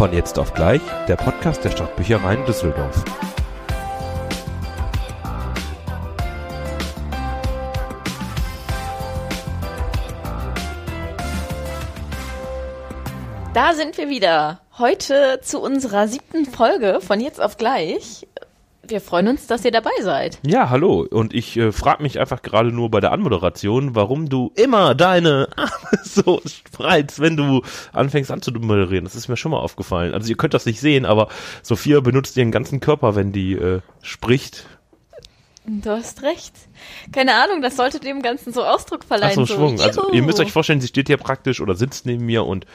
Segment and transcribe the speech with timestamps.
[0.00, 3.04] Von jetzt auf gleich, der Podcast der Stadtbüchereien Düsseldorf.
[13.52, 14.62] Da sind wir wieder.
[14.78, 18.26] Heute zu unserer siebten Folge von jetzt auf gleich.
[18.90, 20.40] Wir freuen uns, dass ihr dabei seid.
[20.44, 21.06] Ja, hallo.
[21.08, 25.48] Und ich äh, frage mich einfach gerade nur bei der Anmoderation, warum du immer deine
[25.54, 25.70] Arme
[26.02, 27.62] so spreizt, wenn du
[27.92, 29.04] anfängst anzumoderieren.
[29.04, 30.12] Das ist mir schon mal aufgefallen.
[30.12, 31.28] Also ihr könnt das nicht sehen, aber
[31.62, 34.66] Sophia benutzt ihren ganzen Körper, wenn die äh, spricht.
[35.66, 36.54] Du hast recht.
[37.12, 39.38] Keine Ahnung, das sollte dem Ganzen so Ausdruck verleihen.
[39.40, 39.80] Ach so, Schwung.
[39.80, 42.66] Also ihr müsst euch vorstellen, sie steht hier praktisch oder sitzt neben mir und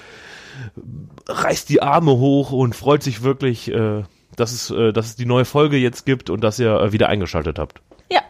[1.27, 4.03] reißt die Arme hoch und freut sich wirklich, äh,
[4.35, 7.09] dass, es, äh, dass es die neue Folge jetzt gibt und dass ihr äh, wieder
[7.09, 7.81] eingeschaltet habt.
[8.11, 8.21] Ja,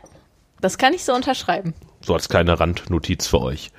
[0.61, 1.73] das kann ich so unterschreiben.
[2.01, 3.71] So als kleine Randnotiz für euch.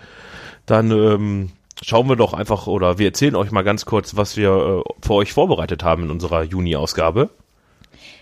[0.66, 4.50] Dann ähm, schauen wir doch einfach oder wir erzählen euch mal ganz kurz, was wir
[4.84, 7.30] äh, für euch vorbereitet haben in unserer Juni-Ausgabe.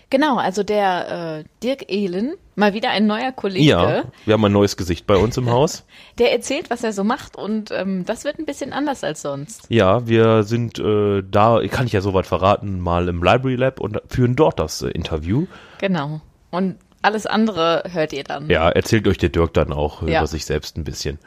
[0.09, 3.65] Genau, also der äh, Dirk Ehlen, mal wieder ein neuer Kollege.
[3.65, 5.85] Ja, wir haben ein neues Gesicht bei uns im Haus.
[6.19, 9.65] Der erzählt, was er so macht und ähm, das wird ein bisschen anders als sonst.
[9.69, 14.01] Ja, wir sind äh, da, kann ich ja soweit verraten, mal im Library Lab und
[14.07, 15.47] führen dort das äh, Interview.
[15.79, 16.21] Genau.
[16.51, 18.49] Und alles andere hört ihr dann.
[18.49, 20.19] Ja, erzählt euch der Dirk dann auch Ja.
[20.19, 21.19] über sich selbst ein bisschen.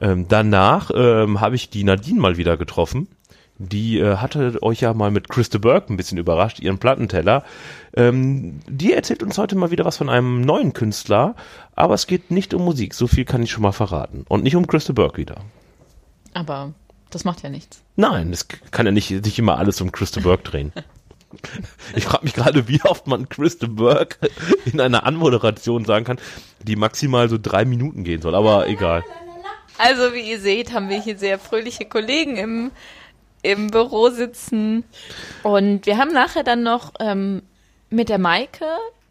[0.00, 3.08] Ähm, danach ähm, habe ich die Nadine mal wieder getroffen.
[3.58, 7.42] Die äh, hatte euch ja mal mit Christa Burke ein bisschen überrascht, ihren Plattenteller.
[7.94, 11.34] Ähm, die erzählt uns heute mal wieder was von einem neuen Künstler,
[11.74, 14.24] aber es geht nicht um Musik, so viel kann ich schon mal verraten.
[14.28, 15.36] Und nicht um Christa Burke wieder.
[16.34, 16.74] Aber
[17.10, 17.82] das macht ja nichts.
[17.96, 20.72] Nein, es kann ja nicht sich immer alles um Christa Burke drehen.
[21.94, 24.30] Ich frage mich gerade, wie oft man Christa Burke
[24.64, 26.18] in einer Anmoderation sagen kann,
[26.62, 29.02] die maximal so drei Minuten gehen soll, aber egal.
[29.78, 32.70] Also wie ihr seht, haben wir hier sehr fröhliche Kollegen im,
[33.50, 34.84] im Büro sitzen.
[35.42, 37.42] Und wir haben nachher dann noch ähm,
[37.90, 38.64] mit der Maike,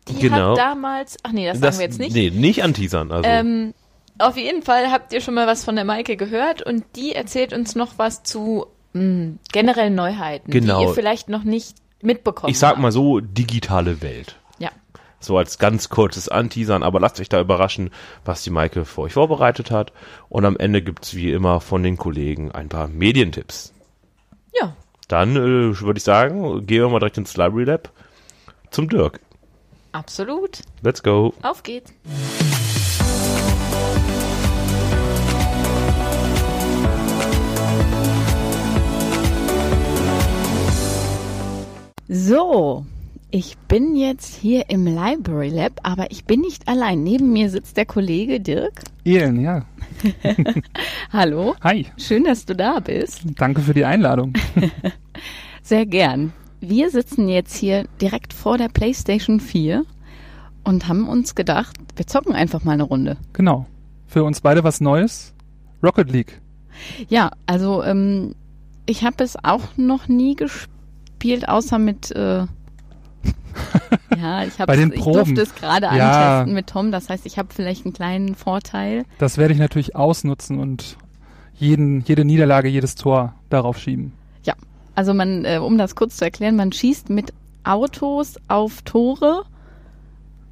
[0.08, 0.52] die Genau.
[0.52, 2.14] hat damals, ach nee, das, sagen wir jetzt nicht.
[2.14, 3.12] Nee, nicht anteasern.
[3.12, 3.28] Also.
[3.30, 3.74] Ähm,
[4.20, 7.54] auf jeden Fall habt ihr schon mal was von der Maike gehört und die erzählt
[7.54, 10.80] uns noch was zu mh, generellen Neuheiten, Genau.
[10.80, 12.80] die ihr vielleicht noch nicht mitbekommen ich sag habt.
[12.82, 14.36] mal so, digitale Welt.
[14.60, 14.70] Ja.
[15.20, 17.90] So als ganz kurzes Anteasern, aber lasst euch da überraschen,
[18.24, 19.92] was die Maike für euch vorbereitet hat.
[20.30, 23.74] Und am Ende gibt's wie immer von den Kollegen ein paar Medientipps.
[24.60, 24.76] Ja.
[25.08, 27.90] Dann äh, würde ich sagen, gehen wir mal direkt ins Library Lab
[28.72, 29.20] zum Dirk.
[29.92, 30.62] Absolut.
[30.82, 31.34] Let's go.
[31.42, 31.94] Auf geht's.
[42.08, 42.86] So,
[43.36, 47.04] ich bin jetzt hier im Library Lab, aber ich bin nicht allein.
[47.04, 48.84] Neben mir sitzt der Kollege Dirk.
[49.04, 49.66] Elen, ja.
[51.12, 53.24] Hallo, Hi, schön, dass du da bist.
[53.36, 54.32] danke für die Einladung.
[55.62, 56.32] Sehr gern.
[56.62, 59.84] Wir sitzen jetzt hier direkt vor der PlayStation 4
[60.64, 63.18] und haben uns gedacht, wir zocken einfach mal eine Runde.
[63.34, 63.66] Genau.
[64.08, 65.34] Für uns beide was Neues.
[65.84, 66.40] Rocket League.
[67.10, 68.34] Ja, also ähm,
[68.86, 72.46] ich habe es auch noch nie gespielt, außer mit äh,
[74.18, 75.36] ja, ich habe Bei den ich Proben.
[75.36, 76.40] durfte es gerade Ja.
[76.40, 79.04] antesten mit Tom, das heißt, ich habe vielleicht einen kleinen Vorteil.
[79.18, 80.98] Das werde ich natürlich ausnutzen und
[81.58, 84.14] jeden, jede Niederlage, jedes Tor darauf schieben.
[84.98, 87.34] Also man, äh, um das kurz zu erklären, man schießt mit
[87.66, 89.44] Autos auf Tore,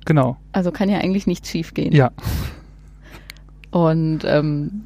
[0.04, 0.36] Genau.
[0.52, 1.94] also kann ja eigentlich nichts schief gehen.
[1.94, 2.12] Ja.
[3.72, 4.82] Und ähm,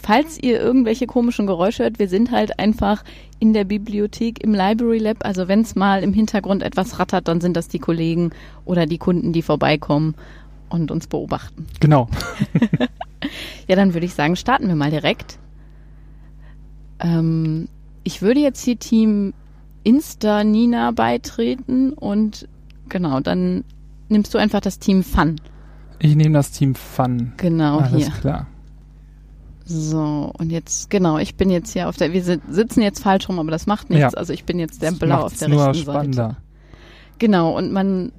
[0.00, 3.02] falls ihr irgendwelche komischen Geräusche hört, wir sind halt einfach
[3.40, 5.24] in der Bibliothek im Library Lab.
[5.24, 8.30] Also wenn es mal im Hintergrund etwas rattert, dann sind das die Kollegen
[8.64, 10.14] oder die Kunden, die vorbeikommen
[10.68, 11.66] und uns beobachten.
[11.80, 12.08] Genau.
[13.66, 15.38] Ja, dann würde ich sagen, starten wir mal direkt.
[17.00, 17.68] Ähm,
[18.02, 19.34] ich würde jetzt hier Team
[19.84, 22.48] Insta Nina beitreten und
[22.88, 23.64] genau, dann
[24.08, 25.40] nimmst du einfach das Team Fun.
[25.98, 27.32] Ich nehme das Team Fun.
[27.36, 28.14] Genau Alles hier.
[28.14, 28.46] klar.
[29.70, 33.28] So, und jetzt, genau, ich bin jetzt hier auf der, wir si- sitzen jetzt falsch
[33.28, 34.12] rum, aber das macht nichts.
[34.14, 34.18] Ja.
[34.18, 36.24] Also ich bin jetzt der Das Blau auf der nur rechten spannender.
[36.28, 36.36] Seite.
[37.18, 38.12] Genau, und man,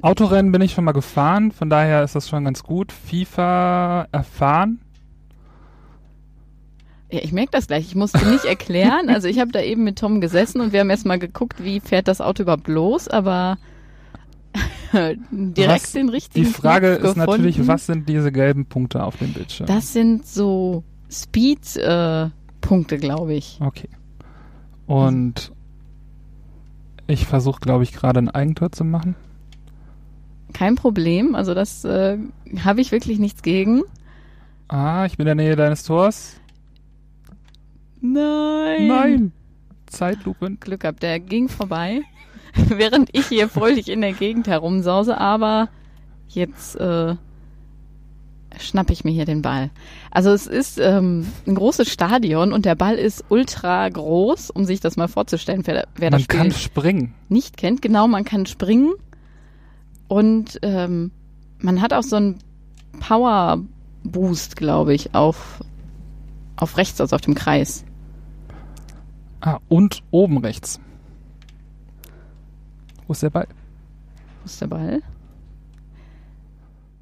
[0.00, 2.90] Autorennen bin ich schon mal gefahren, von daher ist das schon ganz gut.
[2.92, 4.80] FIFA erfahren.
[7.10, 9.08] ja, ich merke das gleich, ich musste nicht erklären.
[9.10, 12.08] Also ich habe da eben mit Tom gesessen und wir haben erstmal geguckt, wie fährt
[12.08, 13.58] das Auto überhaupt los, aber
[15.30, 17.68] direkt Was- den richtigen Die Frage Knopf ist natürlich, gefunden.
[17.72, 19.66] was sind diese gelben Punkte auf dem Bildschirm?
[19.66, 23.58] Das sind so Speed-Punkte, glaube ich.
[23.60, 23.88] Okay.
[24.86, 25.52] Und
[27.06, 29.14] ich versuche, glaube ich, gerade ein Eigentor zu machen.
[30.52, 32.18] Kein Problem, also das äh,
[32.64, 33.82] habe ich wirklich nichts gegen.
[34.68, 36.40] Ah, ich bin in der Nähe deines Tors.
[38.00, 38.86] Nein.
[38.88, 39.32] Nein.
[39.86, 40.50] Zeitlupe.
[40.60, 42.00] Glück gehabt, der ging vorbei,
[42.68, 45.68] während ich hier fröhlich in der Gegend herumsause, aber
[46.28, 47.14] jetzt äh,
[48.58, 49.70] schnapp ich mir hier den Ball.
[50.10, 54.80] Also es ist ähm, ein großes Stadion und der Ball ist ultra groß, um sich
[54.80, 57.14] das mal vorzustellen, wer, wer das Man Spiel kann springen.
[57.28, 57.82] nicht kennt.
[57.82, 58.94] Genau, man kann springen
[60.08, 61.10] und ähm,
[61.58, 62.38] man hat auch so einen
[63.00, 63.62] Power
[64.04, 65.60] Boost, glaube ich, auf,
[66.56, 67.84] auf rechts, also auf dem Kreis.
[69.40, 70.80] Ah, und oben rechts.
[73.06, 73.46] Wo ist der Ball?
[74.42, 75.02] Wo ist der Ball?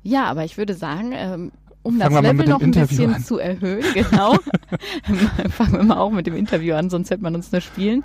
[0.02, 1.52] Ja, aber ich würde sagen, ähm,
[1.82, 3.24] um Fangen das Level noch ein Interview bisschen an.
[3.24, 4.36] zu erhöhen, genau.
[5.50, 8.04] Fangen wir mal auch mit dem Interview an, sonst hätte man uns nur spielen.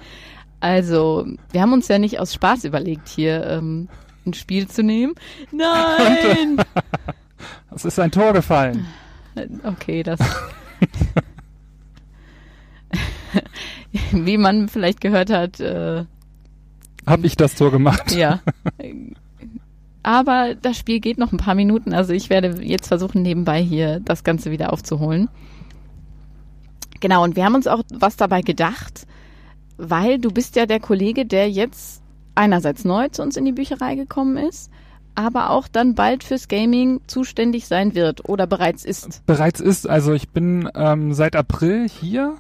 [0.59, 3.87] Also, wir haben uns ja nicht aus Spaß überlegt, hier ähm,
[4.25, 5.15] ein Spiel zu nehmen.
[5.51, 6.57] Nein!
[7.71, 8.85] Es ist ein Tor gefallen.
[9.63, 10.19] Okay, das.
[14.11, 16.03] Wie man vielleicht gehört hat, äh,
[17.09, 18.11] Hab ich das Tor gemacht?
[18.15, 18.39] ja.
[20.03, 23.99] Aber das Spiel geht noch ein paar Minuten, also ich werde jetzt versuchen, nebenbei hier
[23.99, 25.27] das Ganze wieder aufzuholen.
[27.01, 29.05] Genau, und wir haben uns auch was dabei gedacht,
[29.77, 32.01] weil du bist ja der Kollege, der jetzt
[32.35, 34.71] einerseits neu zu uns in die Bücherei gekommen ist,
[35.15, 39.25] aber auch dann bald fürs Gaming zuständig sein wird oder bereits ist.
[39.25, 42.35] Bereits ist, also ich bin ähm, seit April hier,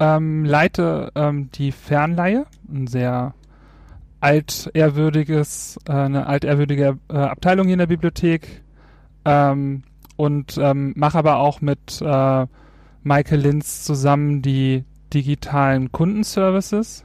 [0.00, 3.34] ähm, leite ähm, die Fernleihe, ein sehr
[4.20, 8.62] altehrwürdiges, äh, eine altehrwürdige äh, Abteilung hier in der Bibliothek
[9.24, 9.82] ähm,
[10.16, 12.46] und ähm, mache aber auch mit äh,
[13.02, 17.04] Michael Linz zusammen die digitalen Kundenservices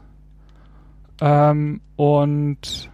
[1.22, 2.90] ähm, und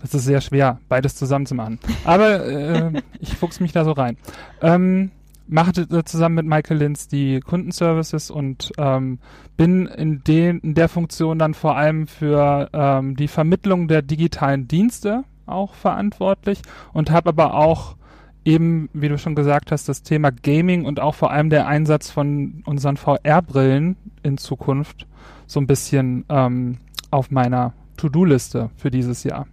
[0.00, 1.78] das ist sehr schwer, beides zusammen zu machen.
[2.04, 4.18] Aber äh, ich fuchs mich da so rein.
[4.60, 5.10] Ähm,
[5.46, 9.18] mache zusammen mit Michael Linz die Kundenservices und ähm,
[9.56, 14.68] bin in, den, in der Funktion dann vor allem für ähm, die Vermittlung der digitalen
[14.68, 16.62] Dienste auch verantwortlich
[16.92, 17.96] und habe aber auch
[18.44, 22.10] eben, wie du schon gesagt hast, das Thema Gaming und auch vor allem der Einsatz
[22.10, 25.06] von unseren VR-Brillen in Zukunft
[25.46, 26.78] so ein bisschen ähm,
[27.10, 29.46] auf meiner To-Do-Liste für dieses Jahr.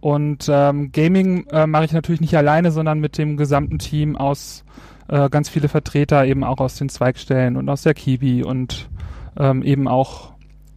[0.00, 4.64] Und ähm, Gaming äh, mache ich natürlich nicht alleine, sondern mit dem gesamten Team aus
[5.08, 8.88] äh, ganz viele Vertreter eben auch aus den Zweigstellen und aus der Kiwi und
[9.38, 10.32] ähm, eben auch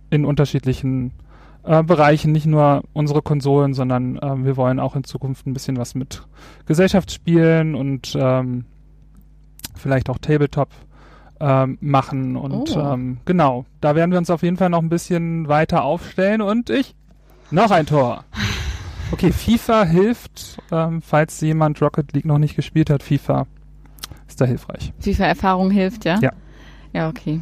[0.09, 1.13] in unterschiedlichen
[1.63, 5.77] äh, Bereichen, nicht nur unsere Konsolen, sondern äh, wir wollen auch in Zukunft ein bisschen
[5.77, 6.23] was mit
[6.65, 8.65] Gesellschaftsspielen und ähm,
[9.75, 10.69] vielleicht auch Tabletop
[11.39, 12.79] ähm, machen und Oh.
[12.79, 16.69] ähm, genau, da werden wir uns auf jeden Fall noch ein bisschen weiter aufstellen und
[16.69, 16.95] ich
[17.51, 18.25] noch ein Tor.
[19.11, 23.47] Okay, FIFA hilft, ähm, falls jemand Rocket League noch nicht gespielt hat, FIFA
[24.29, 24.93] ist da hilfreich.
[24.99, 26.19] FIFA-Erfahrung hilft, ja?
[26.21, 26.31] Ja.
[26.93, 27.41] Ja, okay.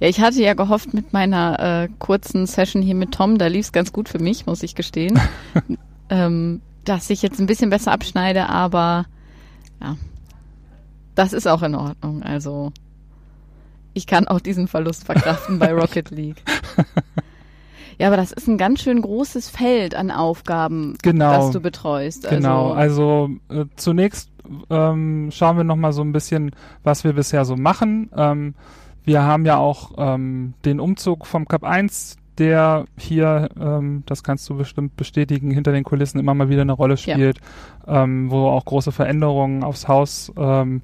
[0.00, 3.66] Ja, ich hatte ja gehofft mit meiner äh, kurzen Session hier mit Tom, da lief
[3.66, 5.18] es ganz gut für mich, muss ich gestehen,
[6.10, 9.06] ähm, dass ich jetzt ein bisschen besser abschneide, aber
[9.80, 9.96] ja,
[11.14, 12.22] das ist auch in Ordnung.
[12.22, 12.72] Also
[13.94, 16.42] ich kann auch diesen Verlust verkraften bei Rocket League.
[17.98, 21.30] Ja, aber das ist ein ganz schön großes Feld an Aufgaben, Genau.
[21.32, 22.28] das du betreust.
[22.28, 24.30] Genau, Also, also äh, zunächst
[24.70, 26.52] ähm, schauen wir nochmal so ein bisschen,
[26.82, 28.10] was wir bisher so machen.
[28.16, 28.54] Ähm,
[29.04, 34.48] wir haben ja auch ähm, den Umzug vom Cup 1, der hier, ähm, das kannst
[34.50, 37.14] du bestimmt bestätigen, hinter den Kulissen immer mal wieder eine Rolle Ja.
[37.14, 37.38] spielt,
[37.86, 40.82] ähm, wo auch große Veränderungen aufs Haus ähm,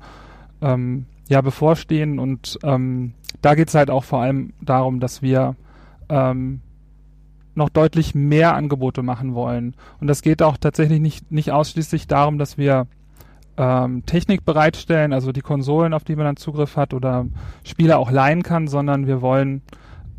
[0.62, 5.57] ähm, ja bevorstehen und ähm, da geht's halt auch vor allem darum, dass wir
[6.09, 6.61] ähm,
[7.54, 9.75] noch deutlich mehr Angebote machen wollen.
[10.00, 12.87] Und das geht auch tatsächlich nicht, nicht ausschließlich darum, dass wir
[13.56, 17.26] ähm, Technik bereitstellen, also die Konsolen, auf die man dann Zugriff hat oder
[17.64, 19.62] Spiele auch leihen kann, sondern wir wollen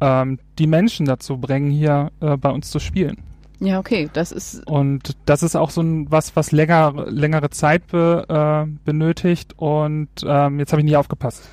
[0.01, 3.17] ähm, die Menschen dazu bringen, hier äh, bei uns zu spielen.
[3.59, 7.87] ja, okay, das ist Und das ist auch so ein was, was länger, längere Zeit
[7.87, 9.53] be, äh, benötigt.
[9.57, 11.49] Und ähm, jetzt habe ich nicht aufgepasst.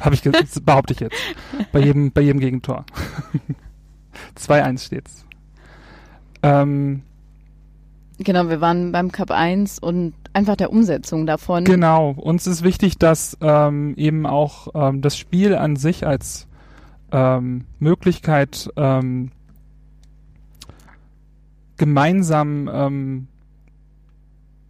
[0.00, 0.22] Habe ich
[0.64, 1.16] behaupte ich jetzt.
[1.72, 2.84] Bei jedem, bei jedem Gegentor.
[4.36, 5.26] 2-1 steht's.
[6.42, 7.02] Ähm,
[8.22, 11.64] Genau, wir waren beim Cup 1 und einfach der Umsetzung davon.
[11.64, 12.10] genau.
[12.10, 16.46] Uns ist wichtig, dass ähm, eben auch ähm, das Spiel an sich als
[17.12, 19.30] ähm, Möglichkeit ähm,
[21.78, 23.28] gemeinsam ähm,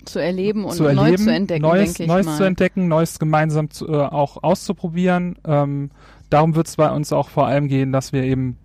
[0.04, 2.37] zu erleben und zu neu erleben, zu entdecken, Neues, denke ich Neues mal.
[2.37, 5.37] zu entdecken, Neues gemeinsam zu, äh, auch auszuprobieren.
[5.44, 5.90] Ähm,
[6.30, 8.56] darum wird es bei uns auch vor allem gehen, dass wir eben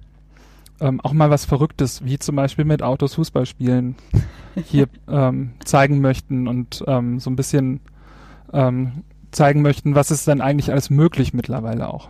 [0.79, 3.96] ähm, auch mal was Verrücktes, wie zum Beispiel mit Autos Fußball spielen,
[4.65, 7.79] hier ähm, zeigen möchten und ähm, so ein bisschen
[8.53, 12.10] ähm, zeigen möchten, was ist dann eigentlich alles möglich mittlerweile auch.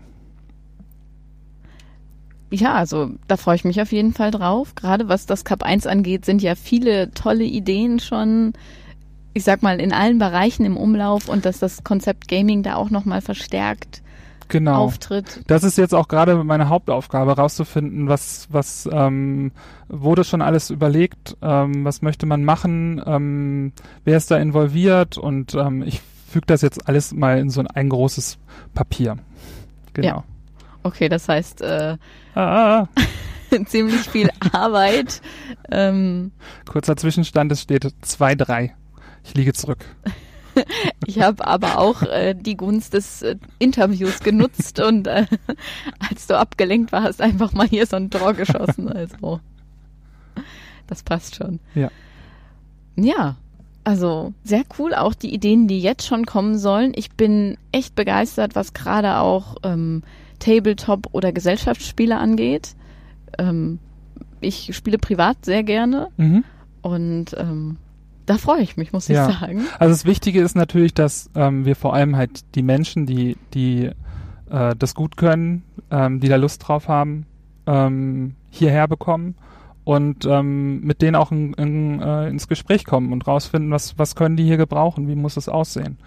[2.52, 4.76] Ja, also da freue ich mich auf jeden Fall drauf.
[4.76, 8.54] Gerade was das Cup 1 angeht, sind ja viele tolle Ideen schon,
[9.34, 12.92] ich sag mal, in allen Bereichen im Umlauf und dass das Konzept Gaming da auch
[12.92, 14.04] nochmal verstärkt
[14.48, 14.84] genau.
[14.86, 15.42] auftritt.
[15.48, 19.52] Das ist jetzt auch gerade meine Hauptaufgabe, rauszufinden, was, was ähm,
[19.88, 23.74] wurde schon alles überlegt, ähm, was möchte man machen, ähm,
[24.04, 27.68] wer ist da involviert und ähm, ich füge das jetzt alles mal in so ein,
[27.68, 28.38] ein großes
[28.74, 29.18] Papier.
[29.94, 30.08] Genau.
[30.08, 30.24] Ja.
[30.84, 31.98] Okay, das heißt äh,
[32.36, 32.90] Ah, ah.
[33.66, 35.22] ziemlich viel Arbeit.
[35.72, 36.32] Ähm,
[36.70, 38.72] kurzer Zwischenstand, es steht 2-3.
[39.24, 39.86] Ich liege zurück.
[41.06, 45.26] ich habe aber auch äh, die Gunst des äh, Interviews genutzt und äh,
[46.10, 48.90] als du abgelenkt warst, einfach mal hier so ein Tor geschossen.
[48.92, 49.40] Also
[50.88, 51.60] das passt schon.
[51.74, 51.90] Ja.
[52.96, 53.36] Ja,
[53.84, 54.94] also sehr cool.
[54.94, 56.94] Auch die Ideen, die jetzt schon kommen sollen.
[56.96, 60.04] Ich bin echt begeistert, was gerade auch ähm,
[60.40, 62.76] Tabletop oder Gesellschaftsspiele angeht.
[63.38, 63.80] Ähm,
[64.42, 66.44] ich spiele privat sehr gerne Mhm.
[66.82, 67.78] und ähm,
[68.26, 69.30] da freue ich mich, muss Ja.
[69.30, 69.62] ich sagen.
[69.80, 73.92] Also das Wichtige ist natürlich, dass ähm, wir vor allem halt die Menschen, die, die
[74.50, 77.26] äh, das gut können, ähm, die da Lust drauf haben,
[77.68, 79.36] ähm, hierher bekommen
[79.84, 84.16] und ähm, mit denen auch in, in, äh, ins Gespräch kommen und rausfinden, was, was
[84.16, 85.98] können die hier gebrauchen, wie muss es aussehen.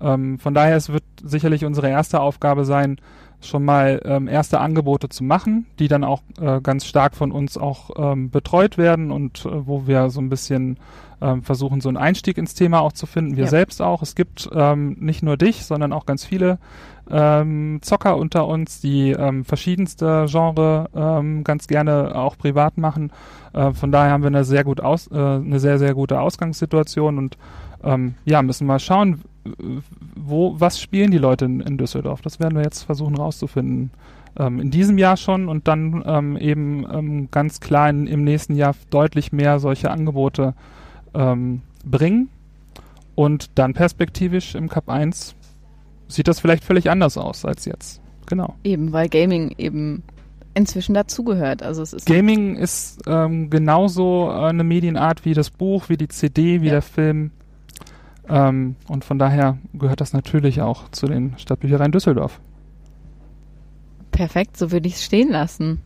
[0.00, 2.98] Ähm, von daher, es wird sicherlich unsere erste Aufgabe sein,
[3.42, 7.56] schon mal ähm, erste Angebote zu machen, die dann auch äh, ganz stark von uns
[7.58, 10.78] auch ähm, betreut werden und äh, wo wir so ein bisschen
[11.20, 13.36] ähm, versuchen, so einen Einstieg ins Thema auch zu finden.
[13.36, 13.50] Wir Ja.
[13.50, 14.02] selbst auch.
[14.02, 16.58] Es gibt ähm, nicht nur dich, sondern auch ganz viele
[17.10, 23.12] ähm, Zocker unter uns, die ähm, verschiedenste Genre ähm, ganz gerne auch privat machen.
[23.52, 27.18] Äh, von daher haben wir eine sehr gut aus, äh, eine sehr sehr gute Ausgangssituation
[27.18, 27.36] und
[27.84, 29.22] ähm, ja müssen mal schauen,
[30.16, 32.22] wo was spielen die Leute in, in Düsseldorf.
[32.22, 33.90] Das werden wir jetzt versuchen rauszufinden.
[34.38, 38.54] Ähm, in diesem Jahr schon und dann ähm, eben ähm, ganz klar in, im nächsten
[38.54, 40.54] Jahr deutlich mehr solche Angebote
[41.12, 42.28] ähm, bringen
[43.14, 45.34] und dann perspektivisch im Cup 1
[46.08, 48.00] sieht das vielleicht völlig anders aus als jetzt.
[48.26, 48.54] Genau.
[48.64, 50.02] Eben, weil Gaming eben
[50.54, 51.62] inzwischen dazugehört.
[51.62, 56.08] Also es ist Gaming ist ähm, genauso äh, eine Medienart wie das Buch, wie die
[56.08, 56.72] CD, wie Ja.
[56.72, 57.32] der Film.
[58.28, 62.40] Ähm, und von daher gehört das natürlich auch zu den Stadtbüchereien Düsseldorf.
[64.10, 65.80] perfekt, so würde ich es stehen lassen.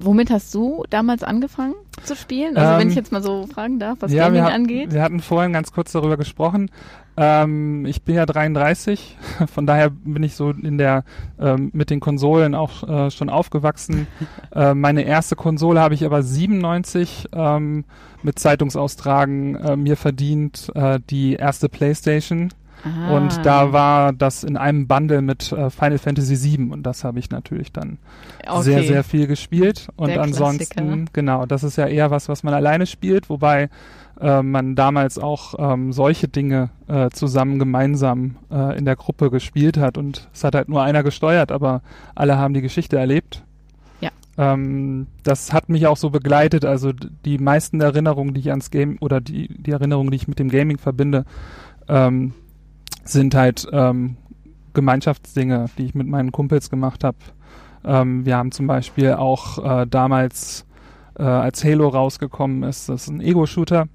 [0.00, 2.56] Womit hast du damals angefangen zu spielen?
[2.56, 4.92] Also wenn Ähm, ich jetzt mal so fragen darf, was ja, Gaming hat- angeht.
[4.92, 6.68] wir hatten vorhin ganz kurz darüber gesprochen.
[7.16, 9.16] Ähm, ich bin ja 33,
[9.46, 11.04] von daher bin ich so in der
[11.38, 14.08] ähm, mit den Konsolen auch äh, schon aufgewachsen.
[14.52, 17.84] äh, meine erste Konsole habe ich aber 97 ähm,
[18.24, 22.50] mit Zeitungsaustragen äh, mir verdient, äh, die erste PlayStation.
[22.84, 23.16] Ah.
[23.16, 27.18] Und da war das in einem Bundle mit äh, Final Fantasy VII und das habe
[27.18, 27.98] ich natürlich dann
[28.46, 28.62] okay.
[28.62, 29.88] sehr, sehr viel gespielt.
[29.96, 31.04] Und Der ansonsten, Klassiker.
[31.12, 33.70] genau, das ist ja eher was, was man alleine spielt, wobei
[34.20, 39.78] äh, man damals auch ähm, solche Dinge äh, zusammen gemeinsam äh, in der Gruppe gespielt
[39.78, 41.82] hat und es hat halt nur einer gesteuert, aber
[42.14, 43.44] alle haben die Geschichte erlebt.
[44.36, 48.98] Ähm, das hat mich auch so begleitet, also die meisten Erinnerungen, die ich ans Game
[49.00, 51.24] oder die, die Erinnerungen, die ich mit dem Gaming verbinde,
[51.88, 52.34] ähm,
[53.04, 54.16] sind halt ähm,
[54.72, 57.18] Gemeinschaftsdinge, die ich mit meinen Kumpels gemacht habe.
[57.84, 60.66] Ähm, wir haben zum Beispiel auch äh, damals,
[61.18, 63.86] äh, als Halo rausgekommen ist, das ist ein Ego-Shooter,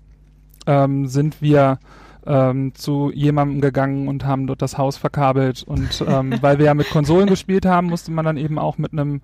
[0.67, 1.79] ähm, sind wir
[2.25, 5.63] ähm, zu jemandem gegangen und haben dort das Haus verkabelt.
[5.63, 8.93] Und ähm, weil wir ja mit Konsolen gespielt haben, musste man dann eben auch mit
[8.93, 9.21] einem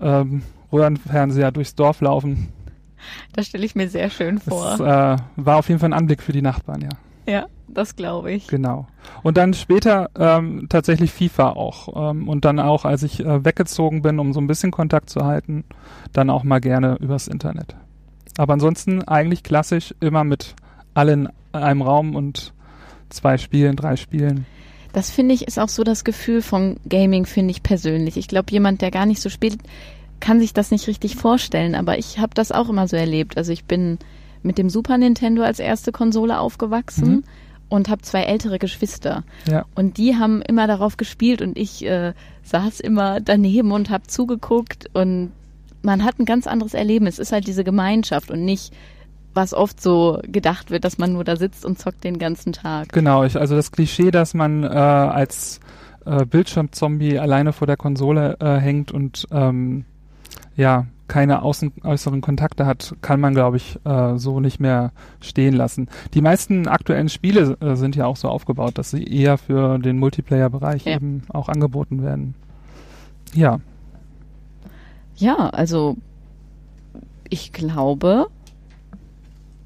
[0.00, 0.42] ähm,
[0.72, 2.48] Röhrenfernseher durchs Dorf laufen.
[3.32, 4.76] Das stelle ich mir sehr schön vor.
[4.78, 7.32] Das äh, war auf jeden Fall ein Anblick für die Nachbarn, ja.
[7.32, 8.46] ja, das glaube ich.
[8.48, 8.86] Genau.
[9.22, 12.10] Und dann später ähm, tatsächlich FIFA auch.
[12.10, 15.24] Ähm, und dann auch, als ich äh, weggezogen bin, um so ein bisschen Kontakt zu
[15.24, 15.64] halten,
[16.12, 17.74] dann auch mal gerne übers Internet.
[18.36, 20.54] Aber ansonsten eigentlich klassisch immer mit
[20.94, 22.52] allen einem Raum und
[23.08, 24.46] zwei Spielen, drei Spielen.
[24.92, 28.16] Das finde ich ist auch so das Gefühl von Gaming, finde ich persönlich.
[28.16, 29.58] Ich glaube, jemand, der gar nicht so spielt,
[30.18, 33.36] kann sich das nicht richtig vorstellen, aber ich habe das auch immer so erlebt.
[33.38, 33.98] Also ich bin
[34.42, 37.24] mit dem Super Nintendo als erste Konsole aufgewachsen Mhm.
[37.68, 39.22] und habe zwei ältere Geschwister.
[39.48, 39.64] Ja.
[39.74, 44.86] Und die haben immer darauf gespielt und ich äh, saß immer daneben und habe zugeguckt
[44.92, 45.30] und
[45.82, 47.06] man hat ein ganz anderes Erleben.
[47.06, 48.72] Es ist halt diese Gemeinschaft und nicht,
[49.34, 52.88] was oft so gedacht wird, dass man nur da sitzt und zockt den ganzen Tag.
[52.92, 55.60] Genau, ich, also das Klischee, dass man äh, als
[56.04, 59.84] äh, Bildschirmzombie alleine vor der Konsole äh, hängt und ähm,
[60.56, 65.54] ja, keine außen, äußeren Kontakte hat, kann man, glaube ich, äh, so nicht mehr stehen
[65.54, 65.88] lassen.
[66.14, 69.98] Die meisten aktuellen Spiele äh, sind ja auch so aufgebaut, dass sie eher für den
[69.98, 70.94] Multiplayer-Bereich Ja.
[70.96, 72.34] eben auch angeboten werden.
[73.34, 73.60] Ja,
[75.16, 75.96] Ja, also
[77.28, 78.28] ich glaube,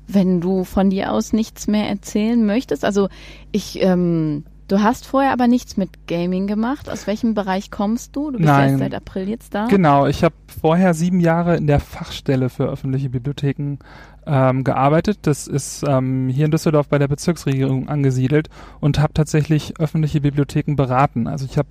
[0.06, 3.08] wenn du von dir aus nichts mehr erzählen möchtest, also
[3.52, 6.90] ich, ähm, du hast vorher aber nichts mit Gaming gemacht.
[6.90, 8.30] Aus welchem Bereich kommst du?
[8.30, 8.70] Du bist Nein.
[8.70, 9.66] erst seit April jetzt da.
[9.66, 13.78] Genau, ich habe vorher sieben Jahre in der Fachstelle für öffentliche Bibliotheken
[14.26, 15.18] ähm, gearbeitet.
[15.22, 18.48] Das ist ähm, hier in Düsseldorf bei der Bezirksregierung angesiedelt
[18.80, 21.26] und habe tatsächlich öffentliche Bibliotheken beraten.
[21.26, 21.68] Also ich habe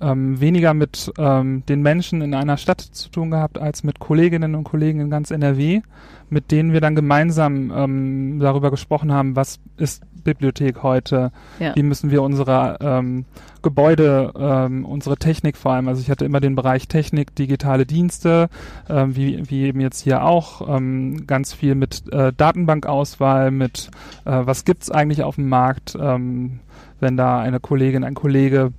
[0.00, 4.54] ähm, weniger mit ähm, den Menschen in einer Stadt zu tun gehabt, als mit Kolleginnen
[4.54, 5.82] und Kollegen in ganz NRW,
[6.28, 11.74] mit denen wir dann gemeinsam ähm, darüber gesprochen haben, was ist Bibliothek heute, Ja.
[11.74, 13.24] wie müssen wir unsere ähm,
[13.62, 18.48] Gebäude, ähm, unsere Technik vor allem, also ich hatte immer den Bereich Technik, digitale Dienste,
[18.88, 23.90] ähm, wie, wie eben jetzt hier auch, ähm, ganz viel mit äh, Datenbankauswahl, mit
[24.24, 26.60] äh, was gibt's eigentlich auf dem Markt, ähm,
[27.00, 28.72] wenn da eine Kollegin, ein Kollege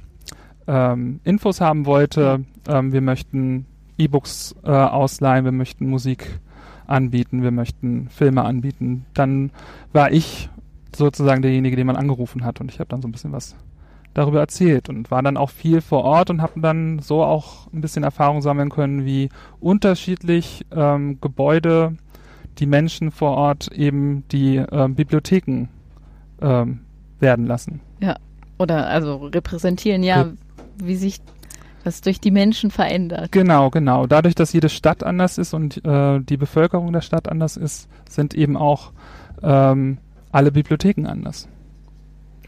[0.67, 3.65] ähm, Infos haben wollte, ähm, wir möchten
[3.97, 6.39] E-Books äh, ausleihen, wir möchten Musik
[6.87, 9.51] anbieten, wir möchten Filme anbieten, dann
[9.93, 10.49] war ich
[10.95, 13.55] sozusagen derjenige, den man angerufen hat und ich habe dann so ein bisschen was
[14.13, 17.79] darüber erzählt und war dann auch viel vor Ort und habe dann so auch ein
[17.79, 19.29] bisschen Erfahrung sammeln können, wie
[19.61, 21.95] unterschiedlich ähm, Gebäude,
[22.57, 25.69] die Menschen vor Ort eben die ähm, Bibliotheken
[26.41, 26.81] ähm,
[27.19, 27.79] werden lassen.
[28.57, 30.33] Oder also repräsentieren ja, Re-
[30.85, 31.19] wie sich
[31.83, 33.31] das durch die Menschen verändert.
[33.31, 34.05] Genau, genau.
[34.05, 38.33] Dadurch, dass jede Stadt anders ist und äh, die Bevölkerung der Stadt anders ist, sind
[38.35, 38.91] eben auch
[39.41, 39.97] ähm,
[40.31, 41.47] alle Bibliotheken anders.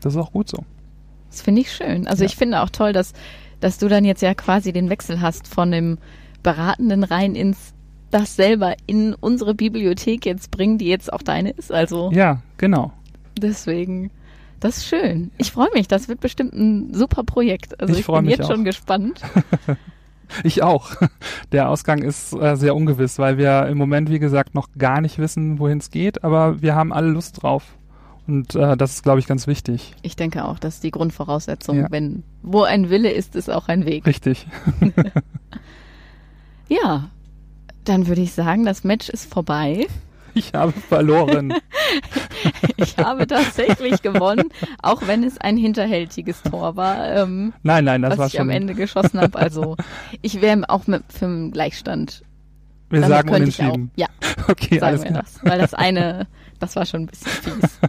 [0.02, 0.63] Das ist auch gut so.
[1.32, 2.06] Das finde ich schön.
[2.08, 2.28] Also Ja.
[2.30, 3.13] ich finde auch toll, dass,
[3.60, 5.98] dass du dann jetzt ja quasi den Wechsel hast von dem
[6.44, 7.74] Beratenden rein ins
[8.12, 11.72] das selber in unsere Bibliothek jetzt bringen, die jetzt auch deine ist.
[11.72, 12.92] Also Ja, genau.
[13.40, 14.12] deswegen,
[14.63, 15.32] das ist schön.
[15.38, 17.79] Ich freue mich, das wird bestimmt ein super Projekt.
[17.79, 18.51] Also Ich ich, bin mich jetzt auch.
[18.51, 19.22] schon gespannt.
[20.43, 20.89] Ich auch.
[21.51, 25.19] Der Ausgang ist äh, sehr ungewiss, weil wir im Moment, wie gesagt, noch gar nicht
[25.19, 27.78] wissen, wohin es geht, aber wir haben alle Lust drauf.
[28.26, 29.93] Und äh, das ist, glaube ich, ganz wichtig.
[30.02, 31.82] Ich denke auch, das ist die Grundvoraussetzung.
[31.82, 31.88] Ja.
[31.91, 34.08] Wenn wo ein Wille ist, ist auch ein Weg.
[34.08, 34.47] Richtig.
[36.69, 37.10] Ja,
[37.84, 39.86] dann würde ich sagen, das Match ist vorbei.
[40.36, 41.54] Ich habe verloren.
[42.78, 44.50] Ich habe tatsächlich gewonnen,
[44.82, 48.41] auch wenn es ein hinterhältiges Tor war, ähm, Nein, nein, das war was ich schon.
[48.43, 49.38] am Ende geschossen habe.
[49.38, 49.78] Also
[50.22, 52.24] ich wäre auch mit, für einen Gleichstand.
[52.89, 53.38] wir Damit sagen ich auch,
[53.74, 53.91] unentschieden.
[53.96, 54.08] ja,
[54.48, 55.22] Okay, sagen alles wir klar.
[55.24, 55.39] das.
[55.43, 56.28] Weil das eine,
[56.60, 57.80] das war schon ein bisschen fies.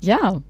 [0.00, 0.42] Ja,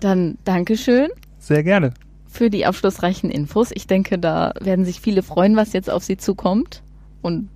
[0.00, 1.92] dann Dankeschön Sehr gerne.
[2.28, 3.70] für die aufschlussreichen Infos.
[3.74, 6.82] Ich denke, da werden sich viele freuen, was jetzt auf sie zukommt.
[7.22, 7.48] Und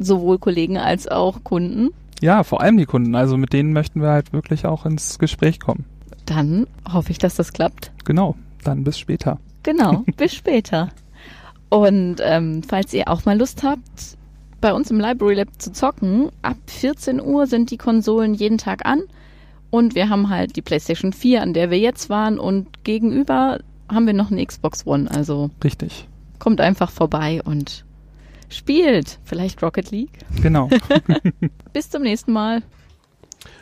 [0.00, 1.90] sowohl Kollegen als auch Kunden.
[2.20, 3.14] Ja, vor allem die Kunden.
[3.14, 5.84] Also mit denen möchten wir halt wirklich auch ins Gespräch kommen.
[6.26, 7.92] Dann hoffe ich, dass das klappt.
[8.04, 8.34] Genau.
[8.64, 9.38] Dann bis später.
[9.62, 10.90] Genau, bis später.
[11.68, 14.16] Und ähm, falls ihr auch mal Lust habt,
[14.60, 18.84] bei uns im Library Lab zu zocken, ab 14 Uhr sind die Konsolen jeden Tag
[18.84, 19.02] an.
[19.70, 22.38] Und wir haben halt die PlayStation 4, an der wir jetzt waren.
[22.38, 25.10] Und gegenüber haben wir noch eine Xbox One.
[25.10, 26.08] Also Richtig.
[26.38, 27.84] kommt einfach vorbei und
[28.50, 29.18] spielt.
[29.24, 30.18] Vielleicht Rocket League.
[30.42, 30.68] Genau.
[31.72, 32.62] Bis zum nächsten Mal.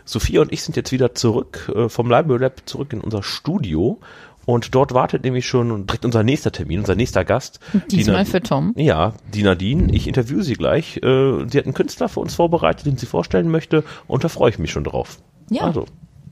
[0.04, 4.00] Sophia und ich sind jetzt wieder zurück äh, vom Library Lab zurück in unser Studio
[4.46, 7.60] und dort wartet nämlich schon direkt unser nächster Termin, unser nächster Gast.
[7.90, 8.72] Die Diesmal für Tom.
[8.76, 9.92] Ja, die Nadine.
[9.92, 10.96] Ich interviewe sie gleich.
[10.96, 14.50] Äh, sie hat einen Künstler für uns vorbereitet, den sie vorstellen möchte und da freue
[14.50, 15.18] ich mich schon drauf.
[15.50, 15.64] Ja.
[15.64, 15.84] Also,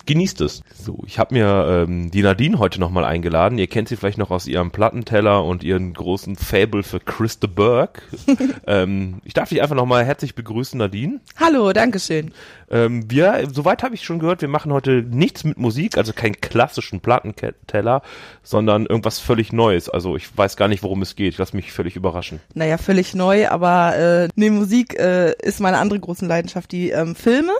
[0.07, 0.63] genießt es.
[0.75, 3.59] So, ich habe mir ähm, die Nadine heute nochmal eingeladen.
[3.59, 7.51] Ihr kennt sie vielleicht noch aus ihrem Plattenteller und ihren großen Fable für Chris de
[7.51, 8.01] Burgh.
[8.67, 11.21] ähm, ich darf dich einfach nochmal herzlich begrüßen, Nadine.
[11.39, 12.33] Hallo, Dankeschön.
[12.71, 16.41] Ähm, wir, soweit habe ich schon gehört, wir machen heute nichts mit Musik, also keinen
[16.41, 18.03] klassischen Plattenteller,
[18.43, 19.89] sondern irgendwas völlig Neues.
[19.89, 21.33] Also ich weiß gar nicht, worum es geht.
[21.33, 22.41] Ich lasse mich völlig überraschen.
[22.55, 27.15] Naja, völlig neu, aber äh, nee, Musik äh, ist meine andere große Leidenschaft, die ähm,
[27.15, 27.53] Filme.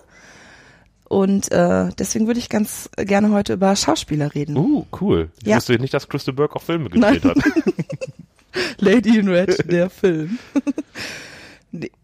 [1.09, 4.57] Und äh, deswegen würde ich ganz gerne heute über Schauspieler reden.
[4.57, 5.31] Uh, cool.
[5.41, 5.57] Ich Ja.
[5.57, 7.37] wusste nicht, dass Crystal Burke auch Filme gedreht hat.
[8.79, 10.39] Lady in Red, der Film.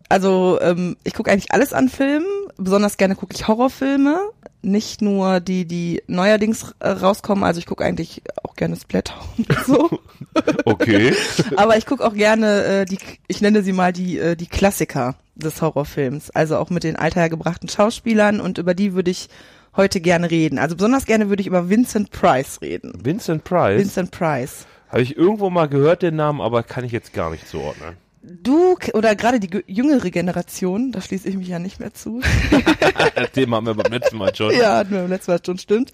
[0.08, 2.26] Also ähm, ich gucke eigentlich alles an Filmen.
[2.58, 4.20] Besonders gerne gucke ich Horrorfilme.
[4.60, 7.42] Nicht nur die, die neuerdings äh, rauskommen.
[7.44, 9.88] Also ich gucke eigentlich auch gerne Splatter und so.
[10.66, 11.14] Okay.
[11.56, 15.14] Aber ich gucke auch gerne äh, die, ich nenne sie mal die, äh, die Klassiker
[15.34, 16.30] des Horrorfilms.
[16.30, 19.28] Also auch mit den althergebrachten Schauspielern und über die würde ich
[19.76, 20.58] heute gerne reden.
[20.58, 22.92] Also besonders gerne würde ich über Vincent Price reden.
[23.02, 23.78] Vincent Price.
[23.80, 24.66] Vincent Price.
[24.88, 27.96] Habe ich irgendwo mal gehört, den Namen, aber kann ich jetzt gar nicht zuordnen.
[28.22, 32.20] Du oder gerade die ge- jüngere Generation, da schließe ich mich ja nicht mehr zu.
[33.34, 34.54] Thema haben wir beim letzten Mal schon.
[34.54, 35.92] ja, hatten wir beim letzten Mal schon, stimmt.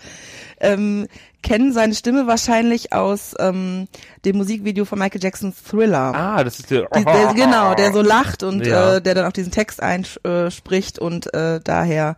[0.61, 1.07] Ähm,
[1.43, 3.87] kennen seine Stimme wahrscheinlich aus ähm,
[4.25, 6.15] dem Musikvideo von Michael Jacksons Thriller.
[6.15, 6.89] Ah, das ist der.
[6.97, 8.97] Die, der, genau, der so lacht und Ja.
[8.97, 12.17] äh, der dann auch diesen Text einspricht und äh, daher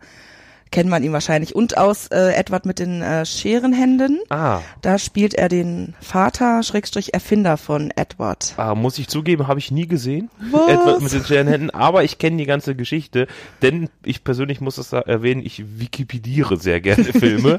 [0.71, 1.53] kennt man ihn wahrscheinlich.
[1.55, 4.19] Und aus äh, Edward mit den äh, Scherenhänden.
[4.29, 8.53] Ah, Da spielt er den Vater, Schrägstrich Erfinder von Edward.
[8.57, 10.29] ah, muss ich zugeben, habe ich nie gesehen.
[10.51, 10.67] Was?
[10.69, 13.27] Etwas mit den Scherenhänden, aber ich kenne die ganze Geschichte,
[13.61, 17.57] denn ich persönlich muss das da erwähnen, ich wikipediere sehr gerne Filme.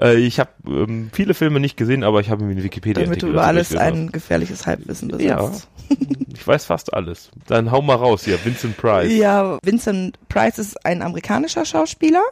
[0.00, 3.22] äh, ich habe ähm, viele Filme nicht gesehen, aber ich habe mir einen wikipedia Damit
[3.22, 5.28] du über alles ein gefährliches Halbwissen besitzt.
[5.28, 5.50] Ja,
[6.34, 7.30] ich weiß fast alles.
[7.46, 9.12] Dann hau mal raus hier, Vincent Price.
[9.12, 12.22] Ja, Vincent Price ist ein amerikanischer Schauspieler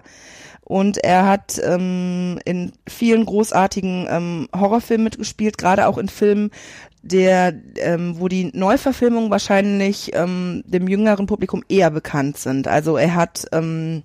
[0.68, 6.50] und er hat ähm, in vielen großartigen ähm, Horrorfilmen mitgespielt, gerade auch in Filmen,
[7.00, 12.68] der, ähm, wo die Neuverfilmungen wahrscheinlich ähm, dem jüngeren Publikum eher bekannt sind.
[12.68, 14.02] Also er hat ähm,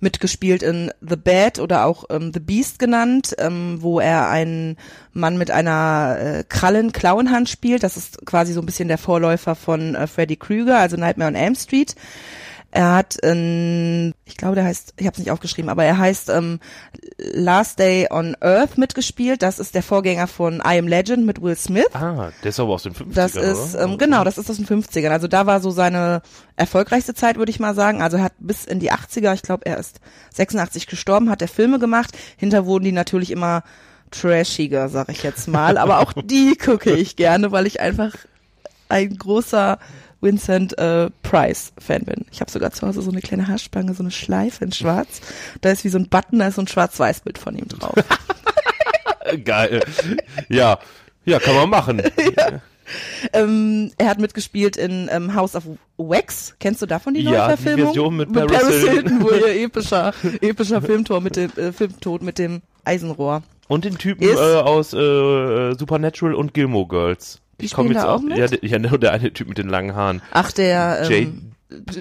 [0.00, 4.76] mitgespielt in The Bad oder auch ähm, The Beast genannt, ähm, wo er einen
[5.12, 7.84] Mann mit einer äh, Krallen-Klauenhand spielt.
[7.84, 11.36] Das ist quasi so ein bisschen der Vorläufer von äh, Freddy Krueger, also Nightmare on
[11.36, 11.94] Elm Street.
[12.74, 16.30] Er hat, in, ich glaube, der heißt, ich habe es nicht aufgeschrieben, aber er heißt
[16.30, 16.58] ähm,
[17.18, 19.42] Last Day on Earth mitgespielt.
[19.42, 21.84] Das ist der Vorgänger von I Am Legend mit Will Smith.
[21.92, 23.84] Ah, der ist aber aus den 50ern, Das ist, oder?
[23.84, 25.10] ähm, genau, das ist aus den 50ern.
[25.10, 26.22] Also da war so seine
[26.56, 28.00] erfolgreichste Zeit, würde ich mal sagen.
[28.00, 30.00] Also er hat bis in die 80er, ich glaube, er ist
[30.32, 32.16] 86 gestorben, hat er Filme gemacht.
[32.38, 33.64] Hinter wurden die natürlich immer
[34.10, 35.76] trashiger, sag ich jetzt mal.
[35.76, 38.12] Aber auch die gucke ich gerne, weil ich einfach
[38.88, 39.78] ein großer
[40.22, 42.24] Vincent äh, Price Fan bin.
[42.30, 45.20] Ich habe sogar zu Hause so eine kleine Haarspange, so eine Schleife in schwarz.
[45.60, 47.94] Da ist wie so ein Button, da ist so ein Schwarz-Weiß-Bild von ihm drauf.
[49.44, 49.82] Geil.
[50.48, 50.78] Ja,
[51.24, 52.02] ja, kann man machen.
[53.32, 55.64] Ähm, er hat mitgespielt in ähm, House of
[55.96, 56.56] Wax.
[56.58, 57.84] Kennst du davon die Ja, die Neuverfilmung?
[57.86, 59.22] Version mit Paris Hilton.
[59.22, 63.42] wo ihr epischer, epischer Filmtor mit dem äh, Filmtod mit dem Eisenrohr.
[63.68, 67.40] Und den Typen äh, aus äh, Supernatural und Gilmore Girls.
[67.62, 68.36] Die Ich komm spielen jetzt auch mit?
[68.36, 70.20] Ja, der, ja, nur der eine Typ mit den langen Haaren.
[70.32, 71.52] Ach, der Jay ähm,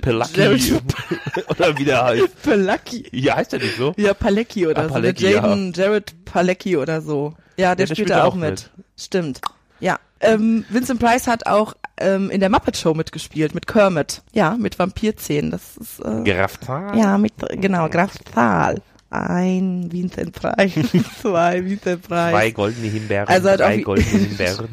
[0.01, 0.41] Pelacki.
[1.47, 2.41] Oder wie der heißt.
[2.43, 3.07] Palecki.
[3.11, 3.93] Ja, heißt der nicht so?
[3.95, 4.93] Ja, Palecki oder Ah, so.
[4.95, 7.35] Palecki, mit Jaden, Jared Palecki oder so.
[7.57, 8.69] Ja, der, der spielt da auch auch mit.
[8.97, 9.39] Stimmt.
[9.79, 9.99] Ja.
[10.19, 14.21] Ähm, Vincent Price hat auch ähm, in der Muppet Show mitgespielt, mit Kermit.
[14.33, 15.51] Ja, mit Vampirzähnen.
[15.51, 16.93] Das ist äh, Gerafta?
[16.95, 18.81] Ja, mit, genau, Graf Zahl.
[19.11, 19.89] Ein
[20.31, 20.73] Price,
[21.21, 21.97] zwei Price.
[22.07, 24.69] Zwei goldene Himbeeren, Also drei goldene Himbeeren.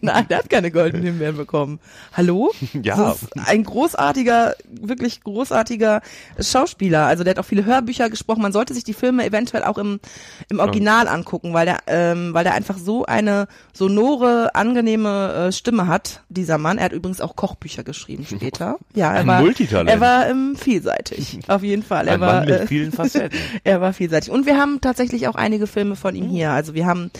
[0.00, 1.78] Nein, der hat keine goldenen Himbeeren bekommen.
[2.14, 2.50] Hallo?
[2.72, 3.14] Ja.
[3.44, 6.00] Ein großartiger, wirklich großartiger
[6.40, 7.04] Schauspieler.
[7.04, 8.40] Also der hat auch viele Hörbücher gesprochen.
[8.40, 10.00] Man sollte sich die Filme eventuell auch im,
[10.48, 15.86] im Original angucken, weil der, ähm, weil der einfach so eine sonore, angenehme äh, Stimme
[15.86, 16.78] hat, dieser Mann.
[16.78, 18.78] Er hat übrigens auch Kochbücher geschrieben später.
[18.94, 19.90] Ja, er Ein war, Multitalent.
[19.90, 21.40] er war ähm, vielseitig.
[21.46, 22.08] Auf jeden Fall.
[22.08, 23.38] Er Ein war, Mann mit äh, vielen Facetten.
[23.64, 24.30] er war vielseitig.
[24.30, 26.50] Und wir haben tatsächlich auch einige Filme von ihm hier.
[26.52, 27.10] Also wir haben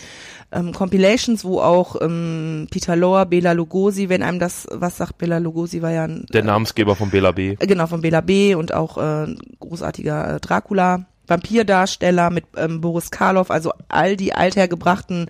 [0.51, 5.37] ähm, Compilations, wo auch ähm, Peter Lohr, Bela Lugosi, wenn einem das was sagt, Bela
[5.37, 7.55] Lugosi war ja ein, Der Namensgeber von Bela B.
[7.59, 8.55] äh, genau von Bela B.
[8.55, 11.05] und auch äh, großartiger äh, Dracula.
[11.27, 15.27] Vampirdarsteller mit ähm, Boris Karloff, also all die althergebrachten